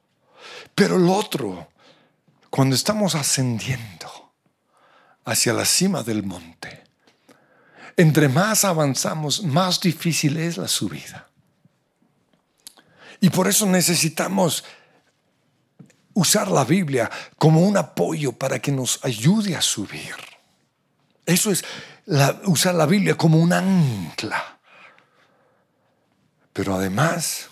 pero 0.75 0.97
el 0.97 1.09
otro, 1.09 1.69
cuando 2.51 2.75
estamos 2.75 3.15
ascendiendo 3.15 4.33
hacia 5.25 5.53
la 5.53 5.65
cima 5.65 6.03
del 6.03 6.23
monte, 6.23 6.85
entre 7.97 8.29
más 8.29 8.65
avanzamos, 8.65 9.43
más 9.43 9.81
difícil 9.81 10.37
es 10.37 10.59
la 10.59 10.69
subida. 10.69 11.29
Y 13.21 13.31
por 13.31 13.49
eso 13.49 13.67
necesitamos 13.67 14.65
usar 16.17 16.51
la 16.51 16.65
Biblia 16.65 17.11
como 17.39 17.61
un 17.61 17.77
apoyo 17.77 18.33
para 18.33 18.59
que 18.59 18.73
nos 18.73 19.05
ayude 19.05 19.55
a 19.55 19.61
subir. 19.61 20.15
Eso 21.25 21.51
es 21.51 21.65
usar 22.45 22.75
la 22.75 22.87
Biblia 22.87 23.17
como 23.17 23.39
un 23.39 23.53
ancla. 23.53 24.59
Pero 26.53 26.75
además, 26.75 27.49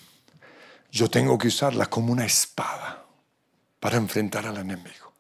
yo 0.90 1.11
tengo 1.11 1.37
que 1.37 1.48
usarla 1.48 1.87
como 1.87 2.12
una 2.12 2.24
espada 2.24 3.05
para 3.79 3.98
enfrentar 3.98 4.46
al 4.46 4.57
enemigo. 4.57 5.12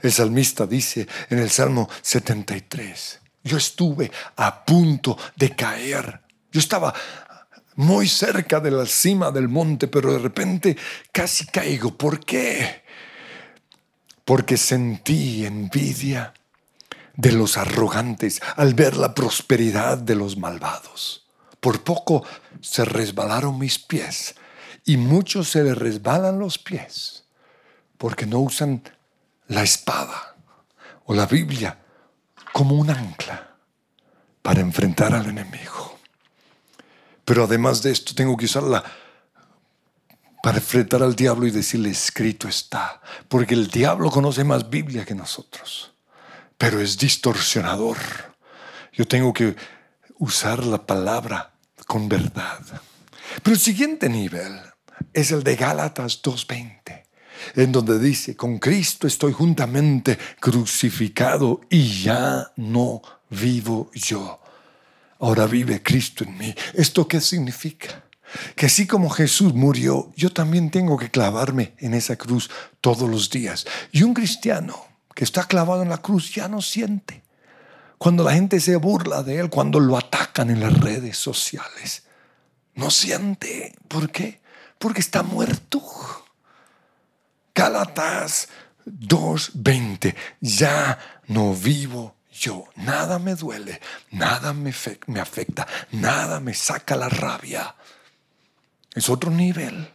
El 0.00 0.12
salmista 0.12 0.66
dice 0.66 1.06
en 1.30 1.38
el 1.38 1.48
Salmo 1.48 1.88
73, 2.02 3.20
yo 3.44 3.56
estuve 3.56 4.10
a 4.36 4.64
punto 4.64 5.16
de 5.36 5.56
caer. 5.56 6.20
Yo 6.50 6.60
estaba 6.60 6.92
muy 7.76 8.06
cerca 8.06 8.60
de 8.60 8.70
la 8.70 8.84
cima 8.84 9.30
del 9.30 9.48
monte, 9.48 9.88
pero 9.88 10.12
de 10.12 10.18
repente 10.18 10.76
casi 11.10 11.46
caigo. 11.46 11.96
¿Por 11.96 12.20
qué? 12.20 12.81
Porque 14.24 14.56
sentí 14.56 15.44
envidia 15.44 16.34
de 17.14 17.32
los 17.32 17.56
arrogantes 17.56 18.40
al 18.56 18.74
ver 18.74 18.96
la 18.96 19.14
prosperidad 19.14 19.98
de 19.98 20.14
los 20.14 20.36
malvados. 20.36 21.26
Por 21.60 21.82
poco 21.84 22.24
se 22.60 22.84
resbalaron 22.84 23.58
mis 23.58 23.78
pies 23.78 24.34
y 24.84 24.96
muchos 24.96 25.50
se 25.50 25.62
les 25.62 25.76
resbalan 25.76 26.38
los 26.38 26.58
pies 26.58 27.24
porque 27.98 28.26
no 28.26 28.40
usan 28.40 28.82
la 29.46 29.62
espada 29.62 30.36
o 31.04 31.14
la 31.14 31.26
Biblia 31.26 31.78
como 32.52 32.76
un 32.76 32.90
ancla 32.90 33.56
para 34.42 34.60
enfrentar 34.60 35.14
al 35.14 35.26
enemigo. 35.26 35.98
Pero 37.24 37.44
además 37.44 37.82
de 37.82 37.92
esto 37.92 38.14
tengo 38.14 38.36
que 38.36 38.46
usarla 38.46 38.82
para 40.42 40.58
enfrentar 40.58 41.02
al 41.04 41.14
diablo 41.14 41.46
y 41.46 41.52
decirle, 41.52 41.90
escrito 41.90 42.48
está, 42.48 43.00
porque 43.28 43.54
el 43.54 43.68
diablo 43.68 44.10
conoce 44.10 44.42
más 44.42 44.68
Biblia 44.68 45.04
que 45.04 45.14
nosotros, 45.14 45.92
pero 46.58 46.80
es 46.80 46.98
distorsionador. 46.98 47.96
Yo 48.92 49.06
tengo 49.06 49.32
que 49.32 49.54
usar 50.18 50.66
la 50.66 50.84
palabra 50.84 51.52
con 51.86 52.08
verdad. 52.08 52.60
Pero 53.42 53.54
el 53.54 53.60
siguiente 53.60 54.08
nivel 54.08 54.60
es 55.12 55.30
el 55.30 55.44
de 55.44 55.54
Gálatas 55.54 56.20
2.20, 56.20 57.04
en 57.54 57.70
donde 57.70 58.00
dice, 58.00 58.34
con 58.36 58.58
Cristo 58.58 59.06
estoy 59.06 59.32
juntamente 59.32 60.18
crucificado 60.40 61.60
y 61.70 62.02
ya 62.02 62.52
no 62.56 63.00
vivo 63.30 63.92
yo. 63.94 64.40
Ahora 65.20 65.46
vive 65.46 65.84
Cristo 65.84 66.24
en 66.24 66.36
mí. 66.36 66.52
¿Esto 66.74 67.06
qué 67.06 67.20
significa? 67.20 68.02
Que 68.56 68.66
así 68.66 68.86
como 68.86 69.10
Jesús 69.10 69.54
murió, 69.54 70.12
yo 70.16 70.32
también 70.32 70.70
tengo 70.70 70.96
que 70.98 71.10
clavarme 71.10 71.74
en 71.78 71.94
esa 71.94 72.16
cruz 72.16 72.50
todos 72.80 73.08
los 73.08 73.30
días. 73.30 73.66
Y 73.90 74.02
un 74.02 74.14
cristiano 74.14 74.86
que 75.14 75.24
está 75.24 75.44
clavado 75.44 75.82
en 75.82 75.88
la 75.88 75.98
cruz 75.98 76.34
ya 76.34 76.48
no 76.48 76.62
siente. 76.62 77.22
Cuando 77.98 78.24
la 78.24 78.32
gente 78.32 78.60
se 78.60 78.76
burla 78.76 79.22
de 79.22 79.38
él, 79.38 79.50
cuando 79.50 79.78
lo 79.78 79.96
atacan 79.96 80.50
en 80.50 80.60
las 80.60 80.78
redes 80.80 81.16
sociales, 81.16 82.04
no 82.74 82.90
siente. 82.90 83.76
¿Por 83.88 84.10
qué? 84.10 84.40
Porque 84.78 85.00
está 85.00 85.22
muerto. 85.22 85.82
Gálatas 87.54 88.48
2.20, 88.86 90.14
ya 90.40 90.98
no 91.28 91.54
vivo 91.54 92.16
yo, 92.32 92.64
nada 92.76 93.18
me 93.18 93.34
duele, 93.34 93.80
nada 94.10 94.52
me, 94.54 94.72
me 95.06 95.20
afecta, 95.20 95.66
nada 95.92 96.40
me 96.40 96.54
saca 96.54 96.96
la 96.96 97.08
rabia 97.08 97.74
es 98.94 99.08
otro 99.08 99.30
nivel. 99.30 99.88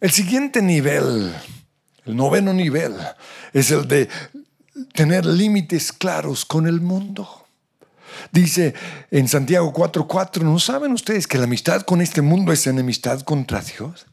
El 0.00 0.10
siguiente 0.10 0.62
nivel 0.62 1.34
El 2.04 2.16
noveno 2.16 2.52
nivel 2.52 2.96
es 3.52 3.70
el 3.70 3.86
de 3.86 4.08
tener 4.92 5.24
límites 5.24 5.92
claros 5.92 6.44
con 6.44 6.66
el 6.66 6.80
mundo. 6.80 7.46
Dice 8.32 8.74
en 9.10 9.28
Santiago 9.28 9.72
4:4, 9.72 10.42
¿no 10.42 10.58
saben 10.58 10.92
ustedes 10.92 11.26
que 11.26 11.38
la 11.38 11.44
amistad 11.44 11.82
con 11.82 12.00
este 12.00 12.22
mundo 12.22 12.52
es 12.52 12.66
enemistad 12.66 13.20
contra 13.20 13.60
Dios? 13.60 14.06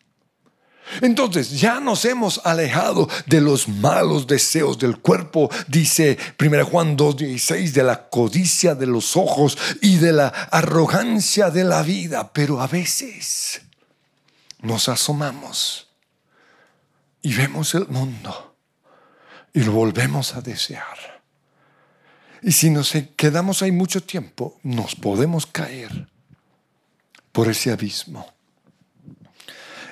Entonces 1.01 1.59
ya 1.59 1.79
nos 1.79 2.05
hemos 2.05 2.41
alejado 2.43 3.07
de 3.25 3.41
los 3.41 3.67
malos 3.67 4.27
deseos 4.27 4.77
del 4.79 4.99
cuerpo, 4.99 5.49
dice 5.67 6.17
1 6.39 6.65
Juan 6.65 6.97
2.16, 6.97 7.71
de 7.71 7.83
la 7.83 8.09
codicia 8.09 8.75
de 8.75 8.87
los 8.87 9.15
ojos 9.15 9.57
y 9.81 9.97
de 9.97 10.13
la 10.13 10.27
arrogancia 10.27 11.49
de 11.49 11.63
la 11.63 11.83
vida, 11.83 12.31
pero 12.33 12.61
a 12.61 12.67
veces 12.67 13.61
nos 14.61 14.89
asomamos 14.89 15.87
y 17.21 17.33
vemos 17.33 17.75
el 17.75 17.87
mundo 17.87 18.55
y 19.53 19.63
lo 19.63 19.71
volvemos 19.71 20.35
a 20.35 20.41
desear. 20.41 21.21
Y 22.41 22.51
si 22.53 22.69
nos 22.69 22.93
quedamos 23.15 23.61
ahí 23.61 23.71
mucho 23.71 24.01
tiempo, 24.01 24.59
nos 24.63 24.95
podemos 24.95 25.45
caer 25.45 26.07
por 27.31 27.49
ese 27.49 27.71
abismo. 27.71 28.38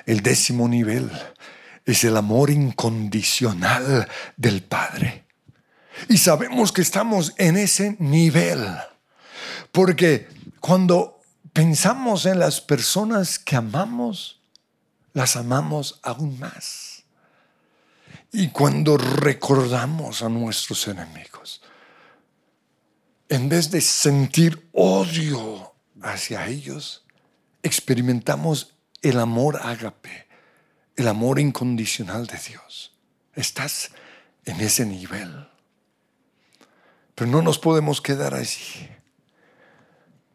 El 0.08 0.22
décimo 0.22 0.66
nivel 0.66 1.10
es 1.84 2.02
el 2.02 2.16
amor 2.16 2.48
incondicional 2.48 4.08
del 4.38 4.62
Padre. 4.62 5.26
Y 6.08 6.16
sabemos 6.16 6.72
que 6.72 6.80
estamos 6.80 7.34
en 7.36 7.58
ese 7.58 7.94
nivel. 7.98 8.66
Porque 9.70 10.26
cuando 10.60 11.20
pensamos 11.52 12.24
en 12.24 12.38
las 12.38 12.62
personas 12.62 13.38
que 13.38 13.56
amamos, 13.56 14.40
las 15.12 15.36
amamos 15.36 16.00
aún 16.02 16.38
más. 16.38 17.02
Y 18.32 18.48
cuando 18.48 18.96
recordamos 18.96 20.22
a 20.22 20.30
nuestros 20.30 20.88
enemigos, 20.88 21.60
en 23.28 23.50
vez 23.50 23.70
de 23.70 23.82
sentir 23.82 24.70
odio 24.72 25.74
hacia 26.00 26.46
ellos, 26.46 27.04
experimentamos 27.62 28.77
el 29.02 29.18
amor 29.18 29.60
ágape, 29.62 30.26
el 30.96 31.08
amor 31.08 31.38
incondicional 31.38 32.26
de 32.26 32.38
Dios. 32.38 32.92
Estás 33.34 33.90
en 34.44 34.60
ese 34.60 34.84
nivel. 34.84 35.48
Pero 37.14 37.30
no 37.30 37.42
nos 37.42 37.58
podemos 37.58 38.00
quedar 38.00 38.34
allí. 38.34 38.88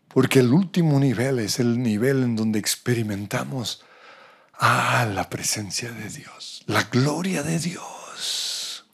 Porque 0.08 0.40
el 0.40 0.54
último 0.54 1.00
nivel 1.00 1.40
es 1.40 1.60
el 1.60 1.82
nivel 1.82 2.24
en 2.24 2.36
donde 2.36 2.60
experimentamos 2.60 3.84
ah, 4.60 5.08
la 5.12 5.30
presencia 5.30 5.92
de 5.92 6.10
Dios, 6.10 6.64
la 6.68 6.84
gloria 6.84 7.42
de 7.42 7.58
Dios. 7.58 8.86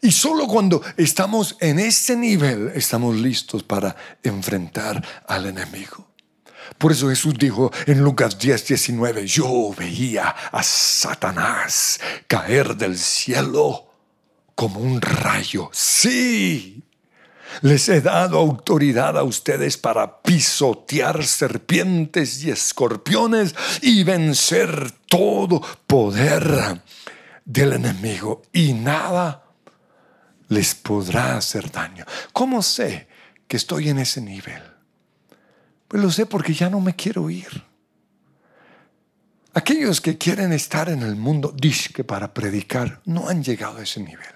Y 0.00 0.10
solo 0.10 0.48
cuando 0.48 0.82
estamos 0.96 1.56
en 1.60 1.78
ese 1.78 2.16
nivel 2.16 2.72
estamos 2.74 3.14
listos 3.14 3.62
para 3.62 3.94
enfrentar 4.24 5.00
al 5.28 5.46
enemigo. 5.46 6.11
Por 6.78 6.92
eso 6.92 7.08
Jesús 7.08 7.34
dijo 7.38 7.70
en 7.86 8.02
Lucas 8.02 8.38
10, 8.38 8.66
19, 8.66 9.26
yo 9.26 9.74
veía 9.76 10.28
a 10.28 10.62
Satanás 10.62 12.00
caer 12.26 12.76
del 12.76 12.98
cielo 12.98 13.86
como 14.54 14.80
un 14.80 15.00
rayo. 15.00 15.70
Sí, 15.72 16.82
les 17.60 17.88
he 17.88 18.00
dado 18.00 18.38
autoridad 18.38 19.18
a 19.18 19.24
ustedes 19.24 19.76
para 19.76 20.22
pisotear 20.22 21.24
serpientes 21.24 22.42
y 22.42 22.50
escorpiones 22.50 23.54
y 23.82 24.02
vencer 24.04 24.90
todo 25.08 25.60
poder 25.86 26.80
del 27.44 27.74
enemigo. 27.74 28.42
Y 28.52 28.72
nada 28.72 29.44
les 30.48 30.74
podrá 30.74 31.36
hacer 31.36 31.70
daño. 31.70 32.04
¿Cómo 32.32 32.62
sé 32.62 33.08
que 33.46 33.56
estoy 33.56 33.90
en 33.90 33.98
ese 33.98 34.20
nivel? 34.20 34.71
Pues 35.92 36.02
lo 36.02 36.10
sé 36.10 36.24
porque 36.24 36.54
ya 36.54 36.70
no 36.70 36.80
me 36.80 36.96
quiero 36.96 37.28
ir. 37.28 37.64
Aquellos 39.52 40.00
que 40.00 40.16
quieren 40.16 40.50
estar 40.54 40.88
en 40.88 41.02
el 41.02 41.16
mundo, 41.16 41.52
disque 41.54 42.02
para 42.02 42.32
predicar, 42.32 43.02
no 43.04 43.28
han 43.28 43.44
llegado 43.44 43.76
a 43.76 43.82
ese 43.82 44.00
nivel. 44.00 44.34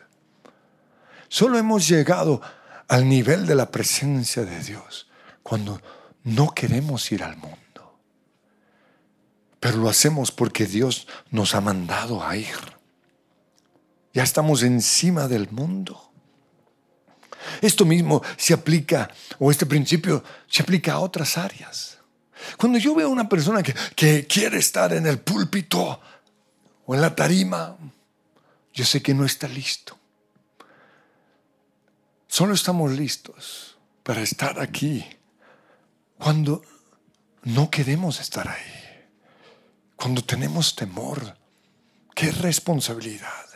Solo 1.28 1.56
hemos 1.56 1.88
llegado 1.88 2.42
al 2.88 3.08
nivel 3.08 3.46
de 3.46 3.54
la 3.54 3.70
presencia 3.70 4.44
de 4.44 4.62
Dios 4.62 5.08
cuando 5.42 5.80
no 6.24 6.50
queremos 6.50 7.10
ir 7.10 7.22
al 7.22 7.38
mundo. 7.38 8.00
Pero 9.58 9.78
lo 9.78 9.88
hacemos 9.88 10.32
porque 10.32 10.66
Dios 10.66 11.08
nos 11.30 11.54
ha 11.54 11.62
mandado 11.62 12.22
a 12.22 12.36
ir. 12.36 12.76
Ya 14.12 14.24
estamos 14.24 14.62
encima 14.62 15.26
del 15.26 15.48
mundo. 15.50 16.05
Esto 17.60 17.84
mismo 17.84 18.22
se 18.36 18.54
aplica, 18.54 19.10
o 19.38 19.50
este 19.50 19.66
principio 19.66 20.22
se 20.48 20.62
aplica 20.62 20.94
a 20.94 21.00
otras 21.00 21.36
áreas. 21.38 21.98
Cuando 22.56 22.78
yo 22.78 22.94
veo 22.94 23.08
a 23.08 23.10
una 23.10 23.28
persona 23.28 23.62
que, 23.62 23.74
que 23.94 24.26
quiere 24.26 24.58
estar 24.58 24.92
en 24.92 25.06
el 25.06 25.18
púlpito 25.18 26.00
o 26.84 26.94
en 26.94 27.00
la 27.00 27.14
tarima, 27.14 27.76
yo 28.72 28.84
sé 28.84 29.02
que 29.02 29.14
no 29.14 29.24
está 29.24 29.48
listo. 29.48 29.98
Solo 32.28 32.54
estamos 32.54 32.92
listos 32.92 33.78
para 34.02 34.20
estar 34.20 34.60
aquí 34.60 35.04
cuando 36.18 36.62
no 37.44 37.70
queremos 37.70 38.20
estar 38.20 38.48
ahí, 38.48 39.06
cuando 39.96 40.22
tenemos 40.22 40.74
temor. 40.74 41.36
Qué 42.14 42.30
responsabilidad. 42.32 43.55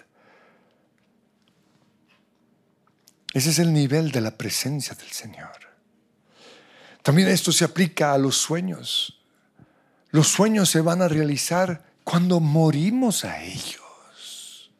Ese 3.32 3.50
es 3.50 3.58
el 3.58 3.72
nivel 3.72 4.10
de 4.10 4.20
la 4.20 4.36
presencia 4.36 4.94
del 4.94 5.10
Señor. 5.10 5.70
También 7.02 7.28
esto 7.28 7.52
se 7.52 7.64
aplica 7.64 8.12
a 8.12 8.18
los 8.18 8.36
sueños. 8.36 9.20
Los 10.10 10.28
sueños 10.28 10.68
se 10.68 10.80
van 10.80 11.02
a 11.02 11.08
realizar 11.08 11.84
cuando 12.04 12.40
morimos 12.40 13.24
a 13.24 13.42
ellos. 13.42 14.70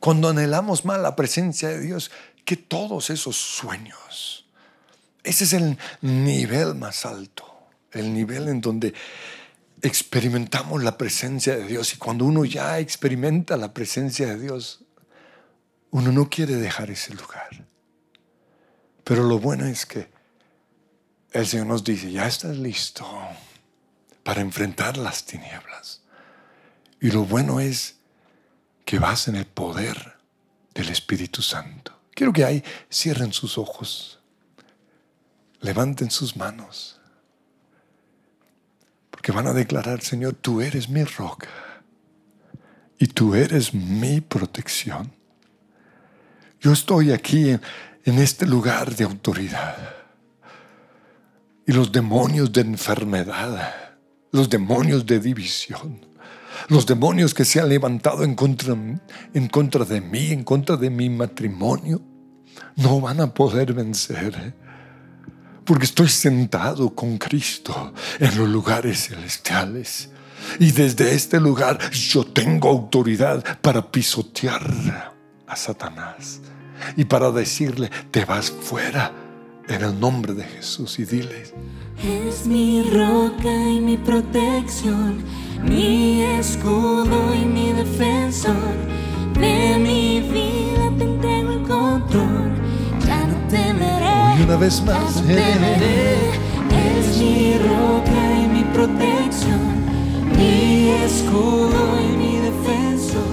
Cuando 0.00 0.28
anhelamos 0.28 0.84
más 0.84 0.98
la 0.98 1.14
presencia 1.14 1.68
de 1.68 1.80
Dios 1.80 2.10
que 2.44 2.56
todos 2.56 3.10
esos 3.10 3.36
sueños. 3.36 4.46
Ese 5.22 5.44
es 5.44 5.52
el 5.52 5.78
nivel 6.00 6.74
más 6.74 7.06
alto, 7.06 7.46
el 7.92 8.12
nivel 8.12 8.48
en 8.48 8.60
donde 8.60 8.92
experimentamos 9.80 10.82
la 10.82 10.98
presencia 10.98 11.56
de 11.56 11.66
Dios. 11.66 11.94
Y 11.94 11.98
cuando 11.98 12.24
uno 12.24 12.44
ya 12.44 12.80
experimenta 12.80 13.56
la 13.56 13.72
presencia 13.72 14.26
de 14.26 14.40
Dios, 14.40 14.80
uno 15.92 16.10
no 16.10 16.28
quiere 16.28 16.56
dejar 16.56 16.90
ese 16.90 17.14
lugar. 17.14 17.66
Pero 19.04 19.24
lo 19.24 19.38
bueno 19.38 19.66
es 19.66 19.86
que 19.86 20.10
el 21.32 21.46
Señor 21.46 21.66
nos 21.66 21.84
dice, 21.84 22.10
ya 22.10 22.26
estás 22.26 22.56
listo 22.56 23.06
para 24.22 24.40
enfrentar 24.40 24.96
las 24.96 25.24
tinieblas. 25.24 26.02
Y 27.00 27.10
lo 27.10 27.24
bueno 27.24 27.60
es 27.60 27.96
que 28.84 28.98
vas 28.98 29.28
en 29.28 29.36
el 29.36 29.46
poder 29.46 30.16
del 30.74 30.88
Espíritu 30.88 31.42
Santo. 31.42 32.00
Quiero 32.14 32.32
que 32.32 32.44
ahí 32.44 32.64
cierren 32.90 33.32
sus 33.32 33.58
ojos, 33.58 34.18
levanten 35.60 36.10
sus 36.10 36.36
manos, 36.36 37.00
porque 39.10 39.32
van 39.32 39.46
a 39.46 39.52
declarar, 39.52 40.00
Señor, 40.00 40.34
tú 40.34 40.62
eres 40.62 40.88
mi 40.88 41.04
roca 41.04 41.48
y 42.98 43.08
tú 43.08 43.34
eres 43.34 43.74
mi 43.74 44.20
protección. 44.20 45.21
Yo 46.62 46.72
estoy 46.72 47.10
aquí 47.10 47.50
en, 48.04 48.18
este 48.18 48.46
lugar 48.46 48.94
de 48.94 49.02
autoridad. 49.02 49.76
Y 51.66 51.72
los 51.72 51.90
demonios 51.90 52.52
de 52.52 52.60
enfermedad, 52.60 53.96
los 54.30 54.48
demonios 54.48 55.04
de 55.04 55.18
división, 55.18 56.06
los 56.68 56.86
demonios 56.86 57.34
que 57.34 57.44
se 57.44 57.58
han 57.58 57.68
levantado 57.68 58.22
en 58.22 58.36
contra, 58.36 58.74
de 58.74 60.00
mí, 60.00 60.30
en 60.30 60.44
contra 60.44 60.76
de 60.76 60.88
mi 60.88 61.10
matrimonio, 61.10 62.00
no 62.76 63.00
van 63.00 63.20
a 63.20 63.34
poder 63.34 63.72
vencer. 63.72 64.54
Porque 65.64 65.86
estoy 65.86 66.08
sentado 66.08 66.94
con 66.94 67.18
Cristo 67.18 67.92
en 68.20 68.38
los 68.38 68.48
lugares 68.48 69.08
celestiales. 69.08 70.10
Y 70.60 70.70
desde 70.70 71.12
este 71.12 71.40
lugar 71.40 71.90
yo 71.90 72.24
tengo 72.24 72.68
autoridad 72.68 73.58
para 73.60 73.90
pisotear 73.90 75.12
a 75.48 75.56
Satanás 75.56 76.40
y 76.96 77.04
para 77.04 77.30
decirle, 77.30 77.90
te 78.10 78.24
vas 78.24 78.50
fuera 78.50 79.12
en 79.68 79.82
el 79.82 79.98
nombre 79.98 80.34
de 80.34 80.44
Jesús 80.44 80.98
y 80.98 81.04
diles. 81.04 81.54
Es 82.02 82.46
mi 82.46 82.82
roca 82.82 83.52
y 83.68 83.80
mi 83.80 83.96
protección, 83.96 85.22
mi 85.62 86.22
escudo 86.22 87.34
y 87.34 87.44
mi 87.44 87.72
defensor. 87.72 88.56
De 89.34 89.78
mi 89.78 90.20
vida 90.20 90.92
te 90.98 91.04
entrego 91.04 91.52
el 91.52 91.62
control, 91.62 92.52
ya 93.06 93.26
no 93.26 93.48
temeré. 93.48 94.40
Y 94.40 94.42
una 94.42 94.56
vez 94.56 94.82
más, 94.82 95.22
Es 95.26 97.18
mi 97.18 97.58
roca 97.58 98.40
y 98.42 98.48
mi 98.48 98.64
protección, 98.72 99.86
mi 100.36 100.90
escudo 101.04 102.00
y 102.00 102.16
mi 102.16 102.36
defensor 102.38 103.31